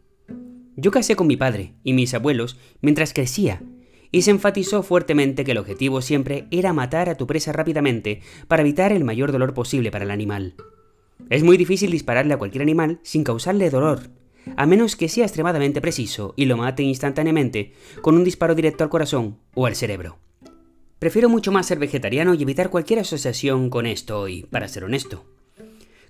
Yo 0.77 0.91
casé 0.91 1.17
con 1.17 1.27
mi 1.27 1.37
padre 1.37 1.75
y 1.85 1.93
mis 1.93 2.15
abuelos 2.15 2.59
mientras 2.81 3.13
crecía, 3.13 3.63
y 4.11 4.23
se 4.23 4.31
enfatizó 4.31 4.83
fuertemente 4.83 5.45
que 5.45 5.53
el 5.53 5.59
objetivo 5.59 6.03
siempre 6.03 6.47
era 6.51 6.73
matar 6.73 7.09
a 7.09 7.17
tu 7.17 7.27
presa 7.27 7.53
rápidamente 7.53 8.21
para 8.49 8.63
evitar 8.63 8.93
el 8.93 9.05
mayor 9.05 9.33
dolor 9.33 9.55
posible 9.55 9.91
para 9.91 10.05
el 10.05 10.11
animal. 10.11 10.55
Es 11.31 11.43
muy 11.43 11.57
difícil 11.57 11.91
dispararle 11.91 12.35
a 12.35 12.39
cualquier 12.39 12.63
animal 12.63 13.01
sin 13.03 13.25
causarle 13.25 13.71
dolor, 13.71 14.11
a 14.57 14.67
menos 14.67 14.97
que 14.97 15.09
sea 15.09 15.25
extremadamente 15.25 15.81
preciso 15.81 16.35
y 16.37 16.47
lo 16.47 16.57
mate 16.57 16.83
instantáneamente 16.83 17.73
con 18.01 18.17
un 18.17 18.25
disparo 18.25 18.55
directo 18.55 18.85
al 18.85 18.91
corazón 18.91 19.39
o 19.55 19.67
al 19.67 19.77
cerebro. 19.77 20.19
Prefiero 20.99 21.29
mucho 21.29 21.53
más 21.53 21.67
ser 21.67 21.79
vegetariano 21.79 22.35
y 22.35 22.43
evitar 22.43 22.71
cualquier 22.71 23.01
asociación 23.01 23.71
con 23.71 23.87
esto 23.87 24.29
y, 24.29 24.43
para 24.45 24.69
ser 24.69 24.85
honesto, 24.85 25.25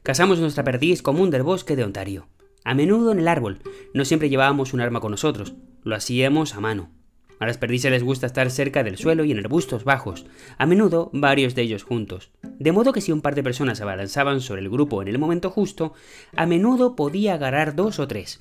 cazamos 0.03 0.39
nuestra 0.39 0.65
perdiz 0.65 1.03
común 1.03 1.31
del 1.31 1.43
bosque 1.43 1.77
de 1.77 1.85
Ontario. 1.85 2.27
A 2.65 2.75
menudo 2.75 3.13
en 3.13 3.19
el 3.19 3.29
árbol, 3.29 3.59
no 3.93 4.05
siempre 4.05 4.29
llevábamos 4.29 4.73
un 4.73 4.81
arma 4.81 5.01
con 5.01 5.11
nosotros, 5.11 5.55
lo 5.83 5.97
hacíamos 5.97 6.55
a 6.55 6.61
mano. 6.61 6.91
A 7.41 7.47
las 7.47 7.59
perdices 7.59 7.91
les 7.91 8.05
gusta 8.05 8.27
estar 8.27 8.51
cerca 8.53 8.85
del 8.85 8.97
suelo 8.97 9.25
y 9.25 9.33
en 9.33 9.39
arbustos 9.41 9.83
bajos, 9.83 10.27
a 10.59 10.67
menudo 10.67 11.11
varios 11.13 11.57
de 11.57 11.63
ellos 11.63 11.83
juntos. 11.83 12.31
De 12.61 12.71
modo 12.71 12.93
que 12.93 13.01
si 13.01 13.11
un 13.11 13.21
par 13.21 13.35
de 13.35 13.43
personas 13.43 13.79
se 13.79 13.83
abalanzaban 13.83 14.41
sobre 14.41 14.61
el 14.63 14.71
grupo 14.71 15.03
en 15.03 15.09
el 15.09 15.19
momento 15.19 15.51
justo, 15.51 15.93
a 16.37 16.47
menudo 16.47 16.95
podía 16.95 17.35
agarrar 17.35 17.75
dos 17.75 17.99
o 17.99 18.07
tres. 18.07 18.39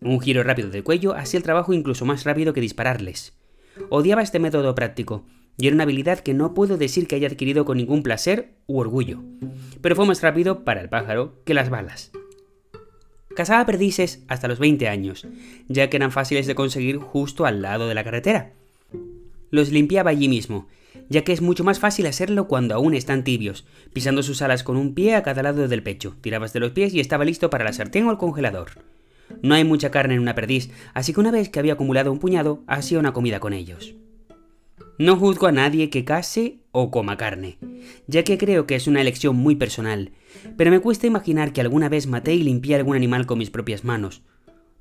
Un 0.00 0.20
giro 0.20 0.42
rápido 0.42 0.70
del 0.70 0.82
cuello 0.82 1.14
hacía 1.14 1.38
el 1.38 1.44
trabajo 1.44 1.72
incluso 1.72 2.04
más 2.04 2.24
rápido 2.24 2.52
que 2.52 2.60
dispararles. 2.60 3.38
Odiaba 3.90 4.22
este 4.22 4.40
método 4.40 4.74
práctico, 4.74 5.24
y 5.56 5.68
era 5.68 5.74
una 5.74 5.84
habilidad 5.84 6.18
que 6.18 6.34
no 6.34 6.54
puedo 6.54 6.76
decir 6.76 7.06
que 7.06 7.14
haya 7.14 7.28
adquirido 7.28 7.64
con 7.64 7.76
ningún 7.76 8.02
placer 8.02 8.54
u 8.66 8.80
orgullo. 8.80 9.22
Pero 9.80 9.94
fue 9.94 10.06
más 10.06 10.20
rápido 10.20 10.64
para 10.64 10.80
el 10.80 10.88
pájaro 10.88 11.40
que 11.44 11.54
las 11.54 11.70
balas. 11.70 12.10
Cazaba 13.34 13.64
perdices 13.66 14.22
hasta 14.28 14.48
los 14.48 14.58
20 14.58 14.88
años, 14.88 15.26
ya 15.68 15.88
que 15.88 15.96
eran 15.96 16.12
fáciles 16.12 16.46
de 16.46 16.54
conseguir 16.54 16.98
justo 16.98 17.46
al 17.46 17.62
lado 17.62 17.88
de 17.88 17.94
la 17.94 18.04
carretera. 18.04 18.52
Los 19.50 19.70
limpiaba 19.70 20.10
allí 20.10 20.28
mismo, 20.28 20.68
ya 21.08 21.24
que 21.24 21.32
es 21.32 21.40
mucho 21.40 21.64
más 21.64 21.78
fácil 21.78 22.06
hacerlo 22.06 22.48
cuando 22.48 22.74
aún 22.74 22.94
están 22.94 23.24
tibios, 23.24 23.64
pisando 23.92 24.22
sus 24.22 24.42
alas 24.42 24.62
con 24.62 24.76
un 24.76 24.94
pie 24.94 25.14
a 25.14 25.22
cada 25.22 25.42
lado 25.42 25.68
del 25.68 25.82
pecho, 25.82 26.16
tirabas 26.20 26.52
de 26.52 26.60
los 26.60 26.72
pies 26.72 26.94
y 26.94 27.00
estaba 27.00 27.24
listo 27.24 27.50
para 27.50 27.64
la 27.64 27.72
sartén 27.72 28.06
o 28.06 28.10
el 28.10 28.18
congelador. 28.18 28.70
No 29.42 29.54
hay 29.54 29.64
mucha 29.64 29.90
carne 29.90 30.14
en 30.14 30.20
una 30.20 30.34
perdiz, 30.34 30.70
así 30.94 31.12
que 31.14 31.20
una 31.20 31.30
vez 31.30 31.48
que 31.48 31.58
había 31.58 31.74
acumulado 31.74 32.12
un 32.12 32.18
puñado, 32.18 32.62
hacía 32.66 32.98
una 32.98 33.12
comida 33.12 33.40
con 33.40 33.52
ellos. 33.52 33.94
No 34.98 35.16
juzgo 35.16 35.46
a 35.46 35.52
nadie 35.52 35.88
que 35.88 36.04
case 36.04 36.58
o 36.70 36.90
coma 36.90 37.16
carne, 37.16 37.58
ya 38.06 38.24
que 38.24 38.36
creo 38.36 38.66
que 38.66 38.74
es 38.74 38.86
una 38.86 39.00
elección 39.00 39.36
muy 39.36 39.56
personal, 39.56 40.12
pero 40.56 40.70
me 40.70 40.80
cuesta 40.80 41.06
imaginar 41.06 41.52
que 41.52 41.60
alguna 41.60 41.88
vez 41.88 42.06
maté 42.06 42.34
y 42.34 42.42
limpié 42.42 42.76
algún 42.76 42.96
animal 42.96 43.26
con 43.26 43.38
mis 43.38 43.50
propias 43.50 43.84
manos. 43.84 44.22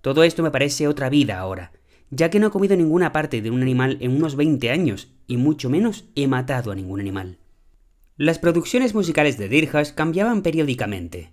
Todo 0.01 0.23
esto 0.23 0.43
me 0.43 0.51
parece 0.51 0.87
otra 0.87 1.09
vida 1.09 1.39
ahora, 1.39 1.71
ya 2.09 2.29
que 2.29 2.39
no 2.39 2.47
he 2.47 2.51
comido 2.51 2.75
ninguna 2.75 3.11
parte 3.11 3.41
de 3.41 3.51
un 3.51 3.61
animal 3.61 3.97
en 4.01 4.15
unos 4.15 4.35
20 4.35 4.69
años, 4.69 5.13
y 5.27 5.37
mucho 5.37 5.69
menos 5.69 6.05
he 6.15 6.27
matado 6.27 6.71
a 6.71 6.75
ningún 6.75 6.99
animal. 6.99 7.37
Las 8.17 8.39
producciones 8.39 8.93
musicales 8.93 9.37
de 9.37 9.49
Dirjas 9.49 9.93
cambiaban 9.93 10.41
periódicamente. 10.41 11.31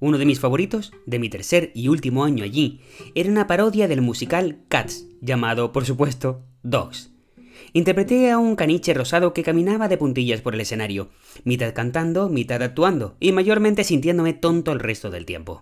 Uno 0.00 0.18
de 0.18 0.26
mis 0.26 0.40
favoritos, 0.40 0.92
de 1.06 1.18
mi 1.18 1.28
tercer 1.28 1.72
y 1.74 1.88
último 1.88 2.24
año 2.24 2.44
allí, 2.44 2.80
era 3.14 3.30
una 3.30 3.46
parodia 3.46 3.88
del 3.88 4.02
musical 4.02 4.58
Cats, 4.68 5.06
llamado, 5.20 5.72
por 5.72 5.84
supuesto, 5.84 6.42
Dogs 6.62 7.10
interpreté 7.72 8.30
a 8.30 8.38
un 8.38 8.56
caniche 8.56 8.94
rosado 8.94 9.32
que 9.32 9.42
caminaba 9.42 9.88
de 9.88 9.98
puntillas 9.98 10.40
por 10.40 10.54
el 10.54 10.60
escenario, 10.60 11.10
mitad 11.44 11.72
cantando, 11.74 12.28
mitad 12.28 12.62
actuando, 12.62 13.16
y 13.20 13.32
mayormente 13.32 13.84
sintiéndome 13.84 14.32
tonto 14.32 14.72
el 14.72 14.80
resto 14.80 15.10
del 15.10 15.26
tiempo. 15.26 15.60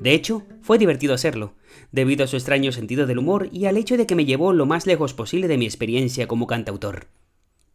De 0.00 0.12
hecho, 0.12 0.42
fue 0.62 0.78
divertido 0.78 1.14
hacerlo, 1.14 1.54
debido 1.92 2.24
a 2.24 2.26
su 2.26 2.36
extraño 2.36 2.72
sentido 2.72 3.06
del 3.06 3.18
humor 3.18 3.48
y 3.52 3.66
al 3.66 3.76
hecho 3.76 3.96
de 3.96 4.06
que 4.06 4.14
me 4.14 4.24
llevó 4.24 4.52
lo 4.52 4.66
más 4.66 4.86
lejos 4.86 5.14
posible 5.14 5.48
de 5.48 5.58
mi 5.58 5.64
experiencia 5.64 6.28
como 6.28 6.46
cantautor. 6.46 7.06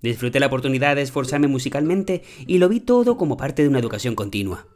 Disfruté 0.01 0.39
la 0.39 0.47
oportunidad 0.47 0.95
de 0.95 1.03
esforzarme 1.03 1.47
musicalmente 1.47 2.23
y 2.47 2.57
lo 2.57 2.69
vi 2.69 2.79
todo 2.79 3.17
como 3.17 3.37
parte 3.37 3.61
de 3.61 3.69
una 3.69 3.79
educación 3.79 4.15
continua. 4.15 4.67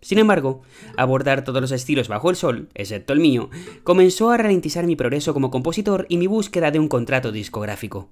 Sin 0.00 0.18
embargo, 0.18 0.60
abordar 0.98 1.44
todos 1.44 1.62
los 1.62 1.72
estilos 1.72 2.08
bajo 2.08 2.28
el 2.28 2.36
sol, 2.36 2.68
excepto 2.74 3.14
el 3.14 3.20
mío, 3.20 3.48
comenzó 3.84 4.30
a 4.30 4.36
ralentizar 4.36 4.84
mi 4.84 4.96
progreso 4.96 5.32
como 5.32 5.50
compositor 5.50 6.04
y 6.10 6.18
mi 6.18 6.26
búsqueda 6.26 6.70
de 6.70 6.78
un 6.78 6.88
contrato 6.88 7.32
discográfico. 7.32 8.10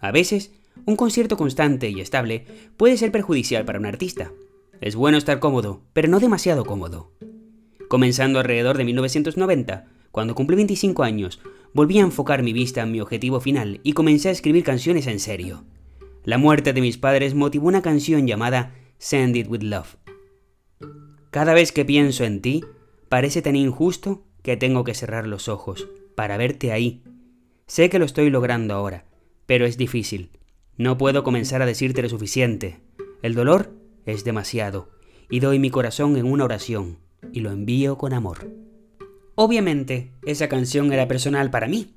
A 0.00 0.12
veces, 0.12 0.52
un 0.84 0.96
concierto 0.96 1.36
constante 1.36 1.90
y 1.90 2.00
estable 2.00 2.46
puede 2.76 2.96
ser 2.96 3.12
perjudicial 3.12 3.64
para 3.64 3.78
un 3.78 3.86
artista. 3.86 4.32
Es 4.80 4.96
bueno 4.96 5.18
estar 5.18 5.38
cómodo, 5.38 5.82
pero 5.92 6.08
no 6.08 6.20
demasiado 6.20 6.64
cómodo. 6.64 7.12
Comenzando 7.88 8.38
alrededor 8.38 8.76
de 8.76 8.84
1990, 8.84 9.86
cuando 10.10 10.34
cumplí 10.34 10.56
25 10.56 11.02
años, 11.02 11.40
volví 11.72 11.98
a 11.98 12.02
enfocar 12.02 12.42
mi 12.42 12.52
vista 12.52 12.82
en 12.82 12.92
mi 12.92 13.00
objetivo 13.00 13.40
final 13.40 13.80
y 13.82 13.92
comencé 13.92 14.28
a 14.28 14.32
escribir 14.32 14.64
canciones 14.64 15.06
en 15.06 15.20
serio. 15.20 15.64
La 16.24 16.38
muerte 16.38 16.72
de 16.72 16.80
mis 16.80 16.98
padres 16.98 17.34
motivó 17.34 17.68
una 17.68 17.82
canción 17.82 18.26
llamada 18.26 18.74
Send 18.98 19.36
It 19.36 19.48
With 19.48 19.62
Love 19.62 19.96
cada 21.34 21.52
vez 21.52 21.72
que 21.72 21.84
pienso 21.84 22.22
en 22.22 22.40
ti, 22.40 22.64
parece 23.08 23.42
tan 23.42 23.56
injusto 23.56 24.22
que 24.42 24.56
tengo 24.56 24.84
que 24.84 24.94
cerrar 24.94 25.26
los 25.26 25.48
ojos 25.48 25.88
para 26.14 26.36
verte 26.36 26.70
ahí. 26.70 27.02
Sé 27.66 27.90
que 27.90 27.98
lo 27.98 28.04
estoy 28.04 28.30
logrando 28.30 28.72
ahora, 28.72 29.04
pero 29.44 29.66
es 29.66 29.76
difícil. 29.76 30.30
No 30.76 30.98
puedo 30.98 31.22
comenzar 31.22 31.62
a 31.62 31.66
decirte 31.66 32.02
lo 32.02 32.08
suficiente. 32.08 32.80
El 33.22 33.34
dolor 33.34 33.72
es 34.06 34.24
demasiado, 34.24 34.90
y 35.30 35.38
doy 35.38 35.60
mi 35.60 35.70
corazón 35.70 36.16
en 36.16 36.26
una 36.26 36.44
oración, 36.44 36.98
y 37.32 37.40
lo 37.40 37.52
envío 37.52 37.96
con 37.96 38.12
amor. 38.12 38.50
Obviamente, 39.36 40.10
esa 40.24 40.48
canción 40.48 40.92
era 40.92 41.06
personal 41.06 41.50
para 41.50 41.68
mí. 41.68 41.94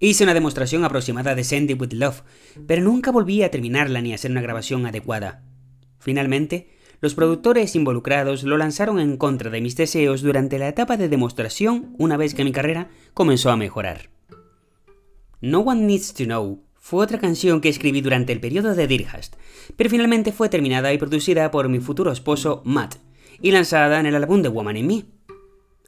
Hice 0.00 0.24
una 0.24 0.34
demostración 0.34 0.84
aproximada 0.84 1.34
de 1.34 1.44
Sandy 1.44 1.74
with 1.74 1.92
Love, 1.92 2.22
pero 2.66 2.82
nunca 2.82 3.12
volví 3.12 3.42
a 3.42 3.50
terminarla 3.50 4.02
ni 4.02 4.12
a 4.12 4.16
hacer 4.16 4.32
una 4.32 4.42
grabación 4.42 4.86
adecuada. 4.86 5.44
Finalmente, 6.00 6.68
los 7.00 7.14
productores 7.14 7.76
involucrados 7.76 8.42
lo 8.42 8.56
lanzaron 8.56 8.98
en 8.98 9.16
contra 9.16 9.50
de 9.50 9.60
mis 9.60 9.76
deseos 9.76 10.22
durante 10.22 10.58
la 10.58 10.68
etapa 10.68 10.96
de 10.96 11.08
demostración 11.08 11.94
una 11.98 12.16
vez 12.16 12.34
que 12.34 12.44
mi 12.44 12.52
carrera 12.52 12.90
comenzó 13.14 13.50
a 13.50 13.56
mejorar. 13.56 14.10
No 15.40 15.60
One 15.60 15.82
Needs 15.82 16.12
to 16.14 16.24
Know 16.24 16.65
fue 16.88 17.02
otra 17.02 17.18
canción 17.18 17.60
que 17.60 17.68
escribí 17.68 18.00
durante 18.00 18.32
el 18.32 18.38
periodo 18.38 18.76
de 18.76 18.86
Dirhast, 18.86 19.34
pero 19.76 19.90
finalmente 19.90 20.30
fue 20.30 20.48
terminada 20.48 20.92
y 20.92 20.98
producida 20.98 21.50
por 21.50 21.68
mi 21.68 21.80
futuro 21.80 22.12
esposo 22.12 22.62
Matt, 22.64 22.98
y 23.42 23.50
lanzada 23.50 23.98
en 23.98 24.06
el 24.06 24.14
álbum 24.14 24.40
de 24.40 24.50
Woman 24.50 24.76
in 24.76 24.86
Me. 24.86 25.04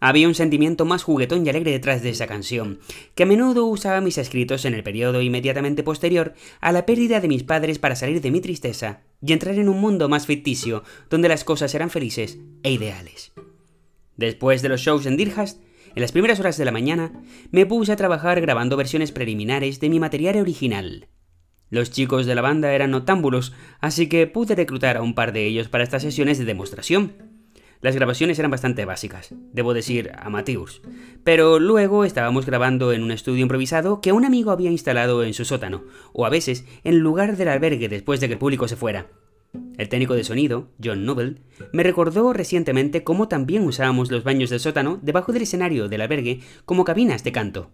Había 0.01 0.27
un 0.27 0.35
sentimiento 0.35 0.85
más 0.87 1.05
juguetón 1.05 1.47
y 1.47 1.51
alegre 1.51 1.71
detrás 1.71 2.03
de 2.03 2.11
esa 2.11 2.27
canción, 2.27 2.81
que 3.15 3.23
a 3.23 3.27
menudo 3.27 3.67
usaba 3.67 4.01
mis 4.01 4.19
escritos 4.19 4.65
en 4.65 4.75
el 4.75 4.83
periodo 4.83 5.23
inmediatamente 5.23 5.85
posterior 5.85 6.35
a 6.61 6.73
la 6.73 6.85
pérdida 6.85 7.21
de 7.21 7.29
mis 7.29 7.45
padres 7.45 7.79
para 7.79 7.95
salir 7.95 8.21
de 8.21 8.33
mi 8.33 8.41
tristeza 8.41 9.03
y 9.23 9.33
entrar 9.33 9.55
en 9.55 9.69
un 9.69 9.81
mundo 9.81 10.09
más 10.09 10.27
ficticio, 10.27 10.83
donde 11.11 11.29
las 11.29 11.45
cosas 11.45 11.73
eran 11.77 11.91
felices 11.91 12.39
e 12.65 12.73
ideales. 12.73 13.31
Después 14.17 14.63
de 14.63 14.69
los 14.69 14.81
shows 14.81 15.07
en 15.07 15.17
Dirhast, 15.17 15.61
en 15.95 16.03
las 16.03 16.13
primeras 16.13 16.41
horas 16.41 16.57
de 16.57 16.65
la 16.65 16.73
mañana, 16.73 17.13
me 17.51 17.67
puse 17.67 17.93
a 17.93 17.97
trabajar 17.97 18.41
grabando 18.41 18.77
versiones 18.77 19.13
preliminares 19.13 19.81
de 19.81 19.89
mi 19.89 20.01
material 20.01 20.37
original. 20.37 21.09
Los 21.71 21.91
chicos 21.91 22.25
de 22.25 22.35
la 22.35 22.43
banda 22.43 22.73
eran 22.73 22.91
notámbulos, 22.91 23.53
así 23.81 24.09
que 24.09 24.27
pude 24.27 24.55
reclutar 24.55 24.97
a 24.97 25.03
un 25.03 25.15
par 25.15 25.33
de 25.33 25.45
ellos 25.45 25.69
para 25.69 25.85
estas 25.85 26.03
sesiones 26.03 26.39
de 26.39 26.47
demostración. 26.47 27.39
Las 27.81 27.95
grabaciones 27.95 28.39
eran 28.39 28.51
bastante 28.51 28.85
básicas, 28.85 29.35
debo 29.53 29.73
decir, 29.73 30.11
amateurs. 30.19 30.81
Pero 31.23 31.61
luego 31.61 32.05
estábamos 32.05 32.45
grabando 32.45 32.93
en 32.93 33.03
un 33.03 33.13
estudio 33.13 33.43
improvisado 33.43 34.01
que 34.01 34.13
un 34.13 34.25
amigo 34.25 34.51
había 34.51 34.71
instalado 34.71 35.23
en 35.23 35.35
su 35.35 35.45
sótano, 35.45 35.85
o 36.13 36.27
a 36.27 36.31
veces 36.31 36.65
en 36.83 36.99
lugar 36.99 37.37
del 37.37 37.49
albergue 37.49 37.89
después 37.89 38.19
de 38.19 38.27
que 38.27 38.33
el 38.33 38.39
público 38.39 38.67
se 38.67 38.77
fuera. 38.77 39.07
El 39.79 39.89
técnico 39.89 40.15
de 40.15 40.25
sonido, 40.25 40.73
John 40.83 41.07
Noble, 41.07 41.37
me 41.73 41.85
recordó 41.85 42.33
recientemente 42.33 43.05
cómo 43.05 43.29
también 43.29 43.63
usábamos 43.63 44.11
los 44.11 44.25
baños 44.25 44.51
del 44.51 44.59
sótano 44.59 44.99
debajo 45.01 45.33
del 45.33 45.43
escenario 45.43 45.89
del 45.89 46.01
albergue 46.01 46.41
como 46.65 46.85
cabinas 46.85 47.23
de 47.23 47.31
canto. 47.31 47.71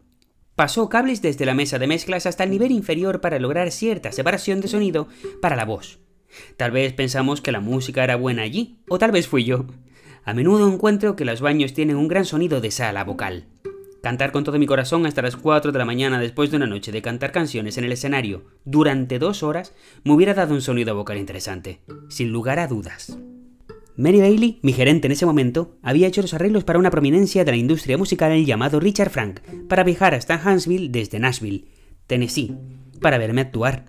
Pasó 0.55 0.91
cables 0.91 1.23
desde 1.23 1.47
la 1.47 1.55
mesa 1.55 1.79
de 1.79 1.87
mezclas 1.87 2.27
hasta 2.27 2.45
el 2.45 2.51
nivel 2.51 2.73
inferior 2.73 3.23
para 3.23 3.39
lograr 3.39 3.71
cierta 3.73 4.13
separación 4.13 4.61
de 4.61 4.69
sonido 4.69 5.09
para 5.41 5.57
la 5.57 5.65
voz. 5.65 5.99
Tal 6.59 6.73
vez 6.73 6.93
pensamos 6.93 7.41
que 7.41 7.53
la 7.53 7.61
música 7.61 8.05
era 8.05 8.17
buena 8.17 8.43
allí, 8.43 8.83
o 8.89 8.99
tal 8.99 9.11
vez 9.11 9.27
fui 9.27 9.45
yo. 9.45 9.65
A 10.25 10.35
menudo 10.35 10.71
encuentro 10.71 11.17
que 11.17 11.25
los 11.25 11.41
baños 11.41 11.73
tienen 11.73 11.97
un 11.97 12.09
gran 12.09 12.27
sonido 12.27 12.61
de 12.61 12.71
sala 12.71 13.03
vocal. 13.03 13.47
Cantar 14.05 14.33
con 14.33 14.45
todo 14.45 14.59
mi 14.59 14.67
corazón 14.67 15.07
hasta 15.07 15.23
las 15.23 15.35
4 15.35 15.73
de 15.73 15.79
la 15.79 15.87
mañana 15.87 16.21
después 16.21 16.51
de 16.51 16.59
una 16.59 16.67
noche 16.67 16.93
de 16.93 17.01
cantar 17.01 17.33
canciones 17.33 17.79
en 17.79 17.85
el 17.85 17.93
escenario 17.93 18.45
durante 18.67 19.19
dos 19.19 19.43
horas 19.43 19.73
me 20.05 20.13
hubiera 20.13 20.35
dado 20.35 20.53
un 20.53 20.61
sonido 20.61 20.95
vocal 20.95 21.17
interesante, 21.17 21.81
sin 22.11 22.31
lugar 22.31 22.59
a 22.59 22.67
dudas. 22.67 23.17
Mary 23.97 24.21
Bailey, 24.21 24.59
mi 24.61 24.75
gerente 24.75 25.07
en 25.07 25.13
ese 25.13 25.25
momento, 25.25 25.79
había 25.83 26.07
hecho 26.07 26.21
los 26.21 26.35
arreglos 26.35 26.65
para 26.65 26.79
una 26.79 26.91
prominencia 26.91 27.47
de 27.47 27.53
la 27.53 27.57
industria 27.57 27.97
musical 27.97 28.45
llamado 28.45 28.79
Richard 28.79 29.09
Frank 29.09 29.41
para 29.71 29.85
viajar 29.85 30.15
hasta 30.15 30.39
Huntsville 30.39 30.91
desde 30.91 31.19
Nashville, 31.19 31.65
Tennessee, 32.07 32.59
para 33.01 33.17
verme 33.17 33.41
actuar. 33.41 33.87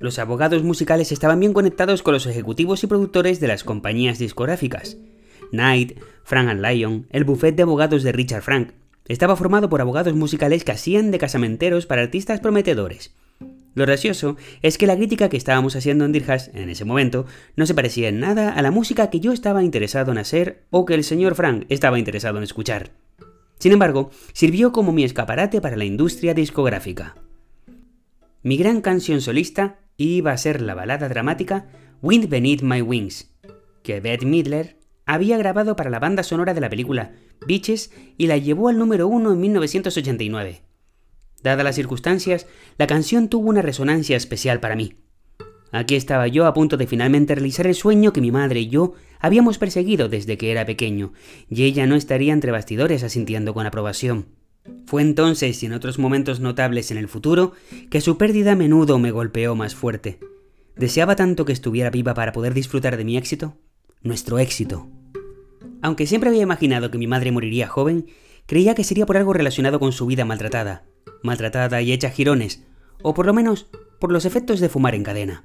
Los 0.00 0.18
abogados 0.18 0.64
musicales 0.64 1.12
estaban 1.12 1.38
bien 1.38 1.52
conectados 1.52 2.02
con 2.02 2.12
los 2.12 2.26
ejecutivos 2.26 2.82
y 2.82 2.88
productores 2.88 3.38
de 3.38 3.46
las 3.46 3.62
compañías 3.62 4.18
discográficas. 4.18 4.96
Knight, 5.52 5.96
Frank 6.24 6.48
and 6.48 6.60
Lyon, 6.60 7.06
el 7.10 7.22
buffet 7.22 7.54
de 7.54 7.62
abogados 7.62 8.02
de 8.02 8.10
Richard 8.10 8.42
Frank, 8.42 8.72
estaba 9.08 9.36
formado 9.36 9.68
por 9.68 9.80
abogados 9.80 10.14
musicales 10.14 10.64
que 10.64 10.72
hacían 10.72 11.10
de 11.10 11.18
casamenteros 11.18 11.86
para 11.86 12.02
artistas 12.02 12.40
prometedores. 12.40 13.14
Lo 13.74 13.86
gracioso 13.86 14.36
es 14.62 14.76
que 14.76 14.86
la 14.86 14.96
crítica 14.96 15.28
que 15.28 15.36
estábamos 15.36 15.76
haciendo 15.76 16.04
en 16.04 16.12
Dirjas 16.12 16.50
en 16.54 16.68
ese 16.68 16.84
momento 16.84 17.26
no 17.56 17.66
se 17.66 17.74
parecía 17.74 18.08
en 18.08 18.20
nada 18.20 18.52
a 18.52 18.62
la 18.62 18.70
música 18.70 19.08
que 19.08 19.20
yo 19.20 19.32
estaba 19.32 19.62
interesado 19.62 20.12
en 20.12 20.18
hacer 20.18 20.64
o 20.70 20.84
que 20.84 20.94
el 20.94 21.04
señor 21.04 21.34
Frank 21.34 21.64
estaba 21.68 21.98
interesado 21.98 22.38
en 22.38 22.44
escuchar. 22.44 22.90
Sin 23.58 23.72
embargo, 23.72 24.10
sirvió 24.32 24.72
como 24.72 24.92
mi 24.92 25.04
escaparate 25.04 25.60
para 25.60 25.76
la 25.76 25.84
industria 25.84 26.34
discográfica. 26.34 27.16
Mi 28.42 28.56
gran 28.56 28.80
canción 28.80 29.20
solista 29.20 29.78
iba 29.96 30.32
a 30.32 30.38
ser 30.38 30.62
la 30.62 30.74
balada 30.74 31.08
dramática 31.08 31.66
Wind 32.02 32.28
Beneath 32.28 32.62
My 32.62 32.82
Wings, 32.82 33.30
que 33.82 34.00
Bette 34.00 34.24
Midler 34.24 34.77
había 35.08 35.38
grabado 35.38 35.74
para 35.74 35.90
la 35.90 35.98
banda 35.98 36.22
sonora 36.22 36.52
de 36.52 36.60
la 36.60 36.68
película 36.68 37.12
Beaches 37.46 37.90
y 38.18 38.26
la 38.26 38.36
llevó 38.36 38.68
al 38.68 38.78
número 38.78 39.08
uno 39.08 39.32
en 39.32 39.40
1989. 39.40 40.60
Dadas 41.42 41.64
las 41.64 41.76
circunstancias, 41.76 42.46
la 42.76 42.86
canción 42.86 43.28
tuvo 43.28 43.48
una 43.48 43.62
resonancia 43.62 44.16
especial 44.16 44.60
para 44.60 44.76
mí. 44.76 44.96
Aquí 45.72 45.94
estaba 45.94 46.28
yo 46.28 46.46
a 46.46 46.52
punto 46.52 46.76
de 46.76 46.86
finalmente 46.86 47.34
realizar 47.34 47.66
el 47.66 47.74
sueño 47.74 48.12
que 48.12 48.20
mi 48.20 48.30
madre 48.30 48.60
y 48.60 48.68
yo 48.68 48.94
habíamos 49.18 49.56
perseguido 49.56 50.10
desde 50.10 50.36
que 50.36 50.50
era 50.50 50.66
pequeño, 50.66 51.14
y 51.48 51.64
ella 51.64 51.86
no 51.86 51.96
estaría 51.96 52.34
entre 52.34 52.52
bastidores 52.52 53.02
asintiendo 53.02 53.54
con 53.54 53.66
aprobación. 53.66 54.26
Fue 54.84 55.00
entonces 55.00 55.62
y 55.62 55.66
en 55.66 55.72
otros 55.72 55.98
momentos 55.98 56.40
notables 56.40 56.90
en 56.90 56.98
el 56.98 57.08
futuro 57.08 57.52
que 57.90 58.02
su 58.02 58.18
pérdida 58.18 58.52
a 58.52 58.56
menudo 58.56 58.98
me 58.98 59.10
golpeó 59.10 59.54
más 59.54 59.74
fuerte. 59.74 60.18
Deseaba 60.76 61.16
tanto 61.16 61.46
que 61.46 61.52
estuviera 61.52 61.88
viva 61.88 62.12
para 62.12 62.32
poder 62.32 62.52
disfrutar 62.52 62.98
de 62.98 63.04
mi 63.04 63.16
éxito, 63.16 63.56
nuestro 64.02 64.38
éxito. 64.38 64.97
Aunque 65.82 66.06
siempre 66.06 66.30
había 66.30 66.42
imaginado 66.42 66.90
que 66.90 66.98
mi 66.98 67.06
madre 67.06 67.32
moriría 67.32 67.68
joven, 67.68 68.06
creía 68.46 68.74
que 68.74 68.84
sería 68.84 69.06
por 69.06 69.16
algo 69.16 69.32
relacionado 69.32 69.78
con 69.78 69.92
su 69.92 70.06
vida 70.06 70.24
maltratada, 70.24 70.84
maltratada 71.22 71.82
y 71.82 71.92
hecha 71.92 72.10
jirones, 72.10 72.64
o 73.02 73.14
por 73.14 73.26
lo 73.26 73.34
menos 73.34 73.68
por 74.00 74.12
los 74.12 74.24
efectos 74.24 74.60
de 74.60 74.68
fumar 74.68 74.94
en 74.94 75.04
cadena. 75.04 75.44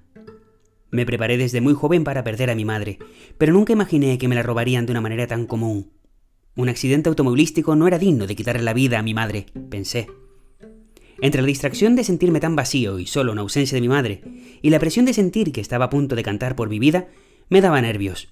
Me 0.91 1.05
preparé 1.05 1.37
desde 1.37 1.61
muy 1.61 1.73
joven 1.73 2.03
para 2.03 2.23
perder 2.23 2.49
a 2.49 2.55
mi 2.55 2.65
madre, 2.65 2.99
pero 3.37 3.53
nunca 3.53 3.73
imaginé 3.73 4.17
que 4.17 4.27
me 4.27 4.35
la 4.35 4.43
robarían 4.43 4.85
de 4.85 4.91
una 4.91 5.01
manera 5.01 5.27
tan 5.27 5.47
común. 5.47 5.91
Un 6.55 6.69
accidente 6.69 7.09
automovilístico 7.09 7.75
no 7.75 7.87
era 7.87 7.97
digno 7.97 8.27
de 8.27 8.35
quitarle 8.35 8.61
la 8.61 8.73
vida 8.73 8.99
a 8.99 9.03
mi 9.03 9.15
madre, 9.15 9.47
pensé. 9.69 10.07
Entre 11.19 11.41
la 11.41 11.47
distracción 11.47 11.95
de 11.95 12.03
sentirme 12.03 12.39
tan 12.39 12.55
vacío 12.55 12.99
y 12.99 13.07
solo 13.07 13.31
en 13.31 13.39
ausencia 13.39 13.75
de 13.75 13.81
mi 13.81 13.87
madre, 13.87 14.21
y 14.61 14.69
la 14.69 14.79
presión 14.79 15.05
de 15.05 15.13
sentir 15.13 15.51
que 15.51 15.61
estaba 15.61 15.85
a 15.85 15.89
punto 15.89 16.15
de 16.15 16.23
cantar 16.23 16.55
por 16.55 16.69
mi 16.69 16.77
vida, 16.77 17.07
me 17.49 17.61
daba 17.61 17.81
nervios. 17.81 18.29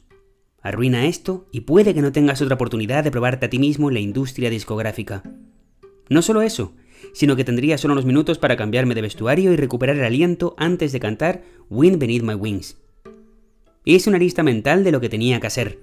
Arruina 0.61 1.05
esto 1.07 1.47
y 1.51 1.61
puede 1.61 1.93
que 1.93 2.01
no 2.01 2.11
tengas 2.11 2.41
otra 2.41 2.55
oportunidad 2.55 3.03
de 3.03 3.11
probarte 3.11 3.47
a 3.47 3.49
ti 3.49 3.57
mismo 3.57 3.89
en 3.89 3.95
la 3.95 3.99
industria 3.99 4.49
discográfica. 4.49 5.23
No 6.09 6.21
solo 6.21 6.41
eso, 6.41 6.73
sino 7.13 7.35
que 7.35 7.43
tendría 7.43 7.77
solo 7.77 7.93
unos 7.93 8.05
minutos 8.05 8.37
para 8.37 8.57
cambiarme 8.57 8.95
de 8.95 9.01
vestuario 9.01 9.51
y 9.51 9.55
recuperar 9.55 9.97
el 9.97 10.03
aliento 10.03 10.53
antes 10.57 10.91
de 10.91 10.99
cantar 10.99 11.43
Wind 11.69 11.97
Beneath 11.97 12.23
My 12.23 12.35
Wings. 12.35 12.77
Hice 13.83 14.09
una 14.09 14.19
lista 14.19 14.43
mental 14.43 14.83
de 14.83 14.91
lo 14.91 15.01
que 15.01 15.09
tenía 15.09 15.39
que 15.39 15.47
hacer. 15.47 15.79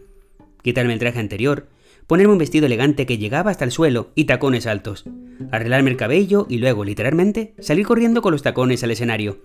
Quitarme 0.62 0.92
el 0.92 0.98
traje 1.00 1.18
anterior, 1.18 1.66
ponerme 2.06 2.32
un 2.32 2.38
vestido 2.38 2.66
elegante 2.66 3.06
que 3.06 3.18
llegaba 3.18 3.50
hasta 3.50 3.64
el 3.64 3.72
suelo 3.72 4.10
y 4.14 4.24
tacones 4.24 4.66
altos, 4.66 5.04
arreglarme 5.50 5.90
el 5.90 5.96
cabello 5.96 6.46
y 6.48 6.58
luego, 6.58 6.84
literalmente, 6.84 7.54
salir 7.58 7.86
corriendo 7.86 8.22
con 8.22 8.32
los 8.32 8.42
tacones 8.42 8.84
al 8.84 8.92
escenario, 8.92 9.38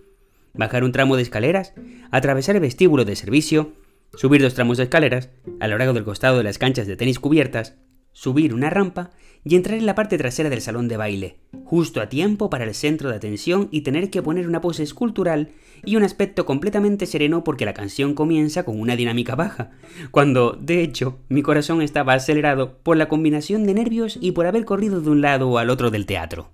bajar 0.54 0.84
un 0.84 0.92
tramo 0.92 1.16
de 1.16 1.24
escaleras, 1.24 1.74
atravesar 2.12 2.56
el 2.56 2.62
vestíbulo 2.62 3.06
de 3.06 3.16
servicio, 3.16 3.74
subir 4.16 4.42
dos 4.42 4.54
tramos 4.54 4.78
de 4.78 4.84
escaleras, 4.84 5.30
a 5.60 5.68
lo 5.68 5.78
largo 5.78 5.94
del 5.94 6.04
costado 6.04 6.38
de 6.38 6.44
las 6.44 6.58
canchas 6.58 6.88
de 6.88 6.96
tenis 6.96 7.20
cubiertas, 7.20 7.76
subir 8.12 8.54
una 8.54 8.70
rampa 8.70 9.12
y 9.44 9.56
entrar 9.56 9.78
en 9.78 9.86
la 9.86 9.96
parte 9.96 10.18
trasera 10.18 10.50
del 10.50 10.62
salón 10.62 10.88
de 10.88 10.98
baile, 10.98 11.40
justo 11.66 12.00
a 12.00 12.08
tiempo 12.08 12.50
para 12.50 12.64
el 12.64 12.74
centro 12.74 13.10
de 13.10 13.16
atención 13.16 13.68
y 13.72 13.82
tener 13.82 14.10
que 14.10 14.22
poner 14.22 14.48
una 14.48 14.62
pose 14.62 14.84
escultural 14.84 15.50
y 15.84 15.96
un 15.96 16.04
aspecto 16.04 16.46
completamente 16.46 17.06
sereno 17.06 17.44
porque 17.44 17.66
la 17.66 17.74
canción 17.74 18.14
comienza 18.14 18.64
con 18.64 18.80
una 18.80 18.96
dinámica 18.96 19.36
baja, 19.36 19.72
cuando, 20.12 20.54
de 20.54 20.82
hecho, 20.82 21.20
mi 21.28 21.42
corazón 21.42 21.82
estaba 21.82 22.14
acelerado 22.14 22.78
por 22.84 22.96
la 22.96 23.10
combinación 23.10 23.66
de 23.66 23.74
nervios 23.74 24.18
y 24.22 24.32
por 24.32 24.46
haber 24.46 24.64
corrido 24.64 25.02
de 25.02 25.10
un 25.10 25.22
lado 25.22 25.58
al 25.58 25.70
otro 25.70 25.92
del 25.92 26.06
teatro. 26.06 26.52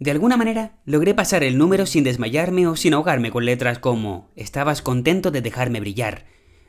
De 0.00 0.12
alguna 0.12 0.36
manera, 0.36 0.78
logré 0.84 1.12
pasar 1.12 1.42
el 1.42 1.58
número 1.58 1.84
sin 1.84 2.04
desmayarme 2.04 2.68
o 2.68 2.76
sin 2.76 2.94
ahogarme 2.94 3.32
con 3.32 3.44
letras 3.44 3.80
como 3.80 4.30
Estabas 4.36 4.80
contento 4.80 5.32
de 5.32 5.42
dejarme 5.42 5.80
brillar, 5.80 6.24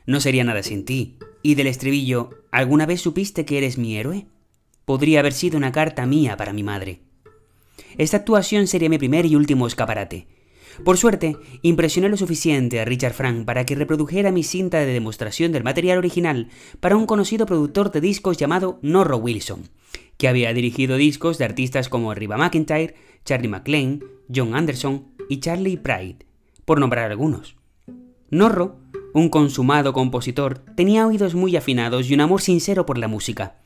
no 0.06 0.20
sería 0.20 0.44
nada 0.44 0.62
sin 0.62 0.84
ti, 0.84 1.18
y 1.42 1.54
del 1.54 1.66
estribillo 1.66 2.40
¿Alguna 2.50 2.84
vez 2.84 3.00
supiste 3.00 3.44
que 3.44 3.58
eres 3.58 3.78
mi 3.78 3.96
héroe? 3.96 4.26
Podría 4.84 5.20
haber 5.20 5.32
sido 5.32 5.56
una 5.56 5.70
carta 5.70 6.04
mía 6.04 6.36
para 6.36 6.52
mi 6.52 6.64
madre. 6.64 7.00
Esta 7.96 8.18
actuación 8.18 8.66
sería 8.66 8.88
mi 8.88 8.98
primer 8.98 9.24
y 9.26 9.36
último 9.36 9.66
escaparate. 9.66 10.26
Por 10.84 10.96
suerte, 10.96 11.36
impresioné 11.62 12.08
lo 12.08 12.16
suficiente 12.16 12.80
a 12.80 12.84
Richard 12.84 13.12
Frank 13.12 13.44
para 13.44 13.64
que 13.64 13.74
reprodujera 13.74 14.32
mi 14.32 14.42
cinta 14.42 14.78
de 14.78 14.92
demostración 14.92 15.52
del 15.52 15.62
material 15.62 15.98
original 15.98 16.48
para 16.80 16.96
un 16.96 17.06
conocido 17.06 17.46
productor 17.46 17.92
de 17.92 18.00
discos 18.00 18.36
llamado 18.36 18.78
Norro 18.82 19.18
Wilson, 19.18 19.68
que 20.16 20.28
había 20.28 20.52
dirigido 20.52 20.96
discos 20.96 21.38
de 21.38 21.44
artistas 21.44 21.88
como 21.88 22.14
Riva 22.14 22.36
McIntyre, 22.36 22.94
Charlie 23.24 23.48
McLean, 23.48 24.02
John 24.34 24.54
Anderson 24.54 25.08
y 25.28 25.40
Charlie 25.40 25.76
Pride, 25.76 26.26
por 26.64 26.80
nombrar 26.80 27.10
algunos. 27.10 27.56
Norro, 28.30 28.78
un 29.12 29.28
consumado 29.28 29.92
compositor, 29.92 30.58
tenía 30.76 31.06
oídos 31.06 31.34
muy 31.34 31.56
afinados 31.56 32.08
y 32.08 32.14
un 32.14 32.20
amor 32.20 32.40
sincero 32.40 32.86
por 32.86 32.98
la 32.98 33.08
música. 33.08 33.56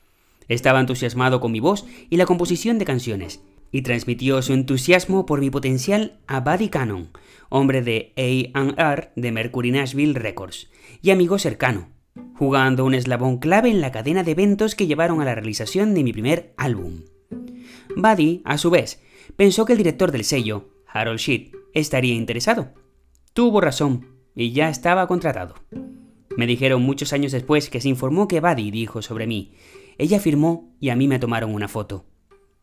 Estaba 0.47 0.79
entusiasmado 0.79 1.39
con 1.39 1.51
mi 1.51 1.59
voz 1.59 1.85
y 2.09 2.17
la 2.17 2.25
composición 2.25 2.77
de 2.77 2.85
canciones, 2.85 3.41
y 3.71 3.81
transmitió 3.81 4.41
su 4.41 4.53
entusiasmo 4.53 5.25
por 5.25 5.39
mi 5.41 5.49
potencial 5.49 6.19
a 6.27 6.39
Buddy 6.39 6.69
Cannon, 6.69 7.09
hombre 7.49 7.81
de 7.81 8.13
A&R 8.15 9.11
de 9.15 9.31
Mercury 9.31 9.71
Nashville 9.71 10.13
Records, 10.13 10.69
y 11.01 11.11
amigo 11.11 11.37
cercano, 11.39 11.89
jugando 12.35 12.85
un 12.85 12.93
eslabón 12.93 13.37
clave 13.37 13.69
en 13.69 13.81
la 13.81 13.91
cadena 13.91 14.23
de 14.23 14.31
eventos 14.31 14.75
que 14.75 14.87
llevaron 14.87 15.21
a 15.21 15.25
la 15.25 15.35
realización 15.35 15.93
de 15.93 16.03
mi 16.03 16.13
primer 16.13 16.53
álbum. 16.57 17.01
Buddy, 17.95 18.41
a 18.45 18.57
su 18.57 18.69
vez, 18.69 19.01
pensó 19.35 19.65
que 19.65 19.73
el 19.73 19.77
director 19.77 20.11
del 20.11 20.23
sello, 20.23 20.69
Harold 20.87 21.19
Sheet, 21.19 21.51
estaría 21.73 22.13
interesado. 22.13 22.73
Tuvo 23.33 23.59
razón, 23.59 24.14
y 24.35 24.51
ya 24.51 24.69
estaba 24.69 25.07
contratado. 25.07 25.55
Me 26.37 26.47
dijeron 26.47 26.81
muchos 26.81 27.13
años 27.13 27.31
después 27.31 27.69
que 27.69 27.79
se 27.79 27.89
informó 27.89 28.27
que 28.27 28.41
Buddy 28.41 28.69
dijo 28.69 29.01
sobre 29.01 29.25
mí. 29.25 29.53
Ella 29.97 30.19
firmó 30.19 30.75
y 30.79 30.89
a 30.89 30.95
mí 30.95 31.07
me 31.07 31.19
tomaron 31.19 31.53
una 31.53 31.69
foto. 31.69 32.05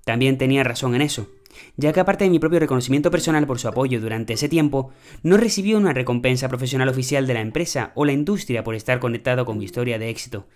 También 0.04 0.36
tenía 0.36 0.64
razón 0.64 0.94
en 0.94 1.02
eso, 1.02 1.28
ya 1.76 1.92
que 1.92 2.00
aparte 2.00 2.24
de 2.24 2.30
mi 2.30 2.38
propio 2.38 2.58
reconocimiento 2.58 3.10
personal 3.10 3.46
por 3.46 3.58
su 3.58 3.68
apoyo 3.68 4.00
durante 4.00 4.34
ese 4.34 4.48
tiempo, 4.48 4.90
no 5.22 5.36
recibió 5.36 5.78
una 5.78 5.92
recompensa 5.94 6.48
profesional 6.48 6.88
oficial 6.88 7.26
de 7.26 7.34
la 7.34 7.40
empresa 7.40 7.92
o 7.94 8.04
la 8.04 8.12
industria 8.12 8.64
por 8.64 8.74
estar 8.74 9.00
conectado 9.00 9.46
con 9.46 9.58
mi 9.58 9.64
historia 9.64 9.98
de 9.98 10.10
éxito. 10.10 10.46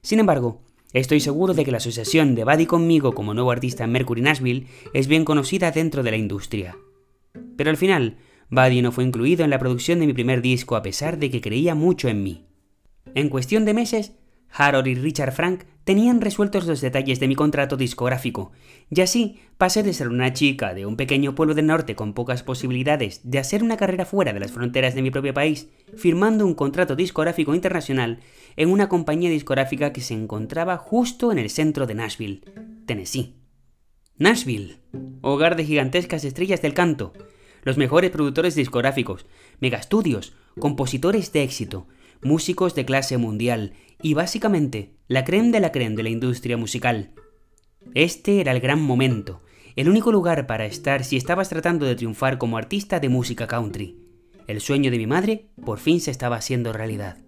Sin 0.00 0.18
embargo, 0.18 0.62
estoy 0.92 1.20
seguro 1.20 1.54
de 1.54 1.64
que 1.64 1.70
la 1.70 1.76
asociación 1.76 2.34
de 2.34 2.44
Buddy 2.44 2.66
conmigo 2.66 3.14
como 3.14 3.34
nuevo 3.34 3.50
artista 3.50 3.84
en 3.84 3.92
Mercury 3.92 4.22
Nashville 4.22 4.66
es 4.94 5.06
bien 5.06 5.24
conocida 5.24 5.70
dentro 5.70 6.02
de 6.02 6.10
la 6.10 6.16
industria. 6.16 6.76
Pero 7.56 7.70
al 7.70 7.76
final, 7.76 8.16
Buddy 8.50 8.82
no 8.82 8.92
fue 8.92 9.04
incluido 9.04 9.44
en 9.44 9.50
la 9.50 9.58
producción 9.58 10.00
de 10.00 10.06
mi 10.06 10.12
primer 10.12 10.42
disco 10.42 10.76
a 10.76 10.82
pesar 10.82 11.18
de 11.18 11.30
que 11.30 11.40
creía 11.40 11.74
mucho 11.74 12.08
en 12.08 12.22
mí. 12.22 12.44
En 13.14 13.28
cuestión 13.28 13.64
de 13.64 13.74
meses, 13.74 14.12
Harold 14.56 14.86
y 14.86 14.94
Richard 14.94 15.32
Frank 15.32 15.64
tenían 15.84 16.20
resueltos 16.20 16.66
los 16.66 16.80
detalles 16.80 17.20
de 17.20 17.28
mi 17.28 17.34
contrato 17.34 17.76
discográfico, 17.76 18.52
y 18.88 19.00
así 19.00 19.38
pasé 19.58 19.82
de 19.82 19.92
ser 19.92 20.08
una 20.08 20.32
chica 20.32 20.74
de 20.74 20.86
un 20.86 20.96
pequeño 20.96 21.34
pueblo 21.34 21.54
del 21.54 21.66
norte 21.66 21.94
con 21.94 22.14
pocas 22.14 22.42
posibilidades 22.42 23.20
de 23.24 23.38
hacer 23.38 23.62
una 23.62 23.76
carrera 23.76 24.06
fuera 24.06 24.32
de 24.32 24.40
las 24.40 24.52
fronteras 24.52 24.94
de 24.94 25.02
mi 25.02 25.10
propio 25.10 25.34
país, 25.34 25.68
firmando 25.96 26.46
un 26.46 26.54
contrato 26.54 26.96
discográfico 26.96 27.54
internacional 27.54 28.20
en 28.56 28.70
una 28.70 28.88
compañía 28.88 29.28
discográfica 29.28 29.92
que 29.92 30.00
se 30.00 30.14
encontraba 30.14 30.78
justo 30.78 31.32
en 31.32 31.38
el 31.38 31.50
centro 31.50 31.86
de 31.86 31.94
Nashville, 31.94 32.40
Tennessee. 32.86 33.34
Nashville, 34.16 34.78
hogar 35.22 35.56
de 35.56 35.64
gigantescas 35.64 36.24
estrellas 36.24 36.62
del 36.62 36.72
canto, 36.72 37.12
los 37.64 37.76
mejores 37.76 38.10
productores 38.10 38.54
discográficos, 38.54 39.26
megastudios, 39.60 40.34
compositores 40.58 41.32
de 41.32 41.42
éxito, 41.42 41.88
músicos 42.22 42.74
de 42.74 42.84
clase 42.84 43.18
mundial 43.18 43.72
y 44.00 44.14
básicamente 44.14 44.94
la 45.08 45.24
creme 45.24 45.50
de 45.50 45.60
la 45.60 45.72
creme 45.72 45.96
de 45.96 46.02
la 46.04 46.10
industria 46.10 46.56
musical. 46.56 47.10
Este 47.94 48.40
era 48.40 48.52
el 48.52 48.60
gran 48.60 48.80
momento, 48.80 49.42
el 49.76 49.88
único 49.88 50.12
lugar 50.12 50.46
para 50.46 50.66
estar 50.66 51.04
si 51.04 51.16
estabas 51.16 51.48
tratando 51.48 51.86
de 51.86 51.96
triunfar 51.96 52.38
como 52.38 52.56
artista 52.56 53.00
de 53.00 53.08
música 53.08 53.46
country. 53.46 53.98
El 54.46 54.60
sueño 54.60 54.90
de 54.90 54.98
mi 54.98 55.06
madre 55.06 55.48
por 55.64 55.78
fin 55.78 56.00
se 56.00 56.10
estaba 56.10 56.36
haciendo 56.36 56.72
realidad. 56.72 57.23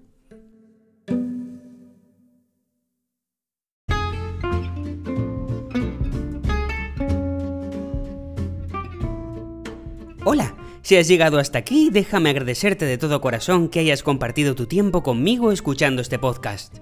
Si 10.86 10.94
has 10.96 11.08
llegado 11.08 11.40
hasta 11.40 11.58
aquí, 11.58 11.90
déjame 11.90 12.30
agradecerte 12.30 12.84
de 12.84 12.96
todo 12.96 13.20
corazón 13.20 13.68
que 13.68 13.80
hayas 13.80 14.04
compartido 14.04 14.54
tu 14.54 14.66
tiempo 14.66 15.02
conmigo 15.02 15.50
escuchando 15.50 16.00
este 16.00 16.16
podcast. 16.16 16.76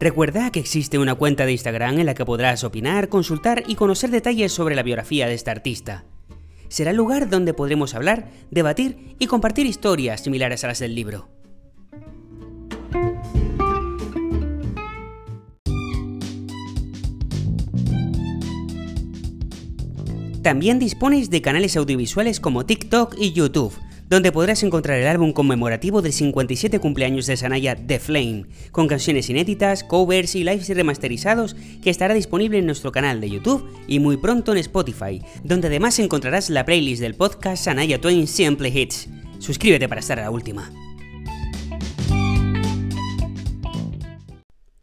Recuerda 0.00 0.50
que 0.50 0.58
existe 0.58 0.98
una 0.98 1.14
cuenta 1.14 1.46
de 1.46 1.52
Instagram 1.52 2.00
en 2.00 2.06
la 2.06 2.14
que 2.14 2.24
podrás 2.24 2.64
opinar, 2.64 3.08
consultar 3.08 3.62
y 3.68 3.76
conocer 3.76 4.10
detalles 4.10 4.50
sobre 4.50 4.74
la 4.74 4.82
biografía 4.82 5.28
de 5.28 5.34
este 5.34 5.52
artista. 5.52 6.04
Será 6.66 6.90
el 6.90 6.96
lugar 6.96 7.30
donde 7.30 7.54
podremos 7.54 7.94
hablar, 7.94 8.28
debatir 8.50 9.14
y 9.20 9.28
compartir 9.28 9.66
historias 9.66 10.20
similares 10.20 10.64
a 10.64 10.66
las 10.66 10.80
del 10.80 10.96
libro. 10.96 11.28
También 20.48 20.78
dispones 20.78 21.28
de 21.28 21.42
canales 21.42 21.76
audiovisuales 21.76 22.40
como 22.40 22.64
TikTok 22.64 23.16
y 23.18 23.32
YouTube, 23.32 23.74
donde 24.08 24.32
podrás 24.32 24.62
encontrar 24.62 24.98
el 24.98 25.06
álbum 25.06 25.34
conmemorativo 25.34 26.00
del 26.00 26.14
57 26.14 26.78
cumpleaños 26.78 27.26
de 27.26 27.36
Sanaya 27.36 27.76
The 27.76 27.98
Flame, 27.98 28.46
con 28.72 28.88
canciones 28.88 29.28
inéditas, 29.28 29.84
covers 29.84 30.34
y 30.36 30.44
lives 30.44 30.70
remasterizados 30.70 31.54
que 31.82 31.90
estará 31.90 32.14
disponible 32.14 32.56
en 32.56 32.64
nuestro 32.64 32.92
canal 32.92 33.20
de 33.20 33.28
YouTube 33.28 33.62
y 33.86 33.98
muy 33.98 34.16
pronto 34.16 34.52
en 34.52 34.58
Spotify, 34.60 35.20
donde 35.44 35.66
además 35.66 35.98
encontrarás 35.98 36.48
la 36.48 36.64
playlist 36.64 37.02
del 37.02 37.14
podcast 37.14 37.64
Sanaya 37.64 38.00
Twain 38.00 38.26
Simple 38.26 38.70
Hits. 38.70 39.06
Suscríbete 39.40 39.86
para 39.86 40.00
estar 40.00 40.18
a 40.18 40.22
la 40.22 40.30
última. 40.30 40.72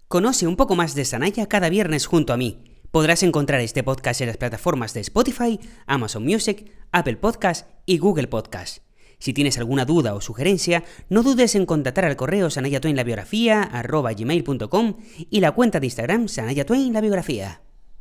Conoce 0.07 0.45
un 0.45 0.57
poco 0.57 0.75
más 0.75 0.93
de 0.93 1.05
Sanaya 1.05 1.47
cada 1.47 1.69
viernes 1.69 2.05
junto 2.05 2.33
a 2.33 2.37
mí. 2.37 2.74
Podrás 2.95 3.23
encontrar 3.23 3.59
este 3.59 3.83
podcast 3.83 4.21
en 4.21 4.27
las 4.27 4.37
plataformas 4.37 4.93
de 4.93 5.01
Spotify, 5.01 5.59
Amazon 5.85 6.23
Music, 6.23 6.71
Apple 6.93 7.17
Podcast 7.17 7.69
y 7.85 7.97
Google 7.97 8.27
Podcast. 8.27 8.83
Si 9.19 9.33
tienes 9.33 9.57
alguna 9.57 9.83
duda 9.83 10.13
o 10.13 10.21
sugerencia, 10.21 10.85
no 11.09 11.21
dudes 11.21 11.55
en 11.55 11.65
contactar 11.65 12.05
al 12.05 12.15
correo 12.15 12.49
sanayatwainlabiografía.com 12.49 14.93
y 15.29 15.41
la 15.41 15.51
cuenta 15.51 15.81
de 15.81 15.87
Instagram 15.87 16.29
sanayatwainlabiografía. 16.29 17.64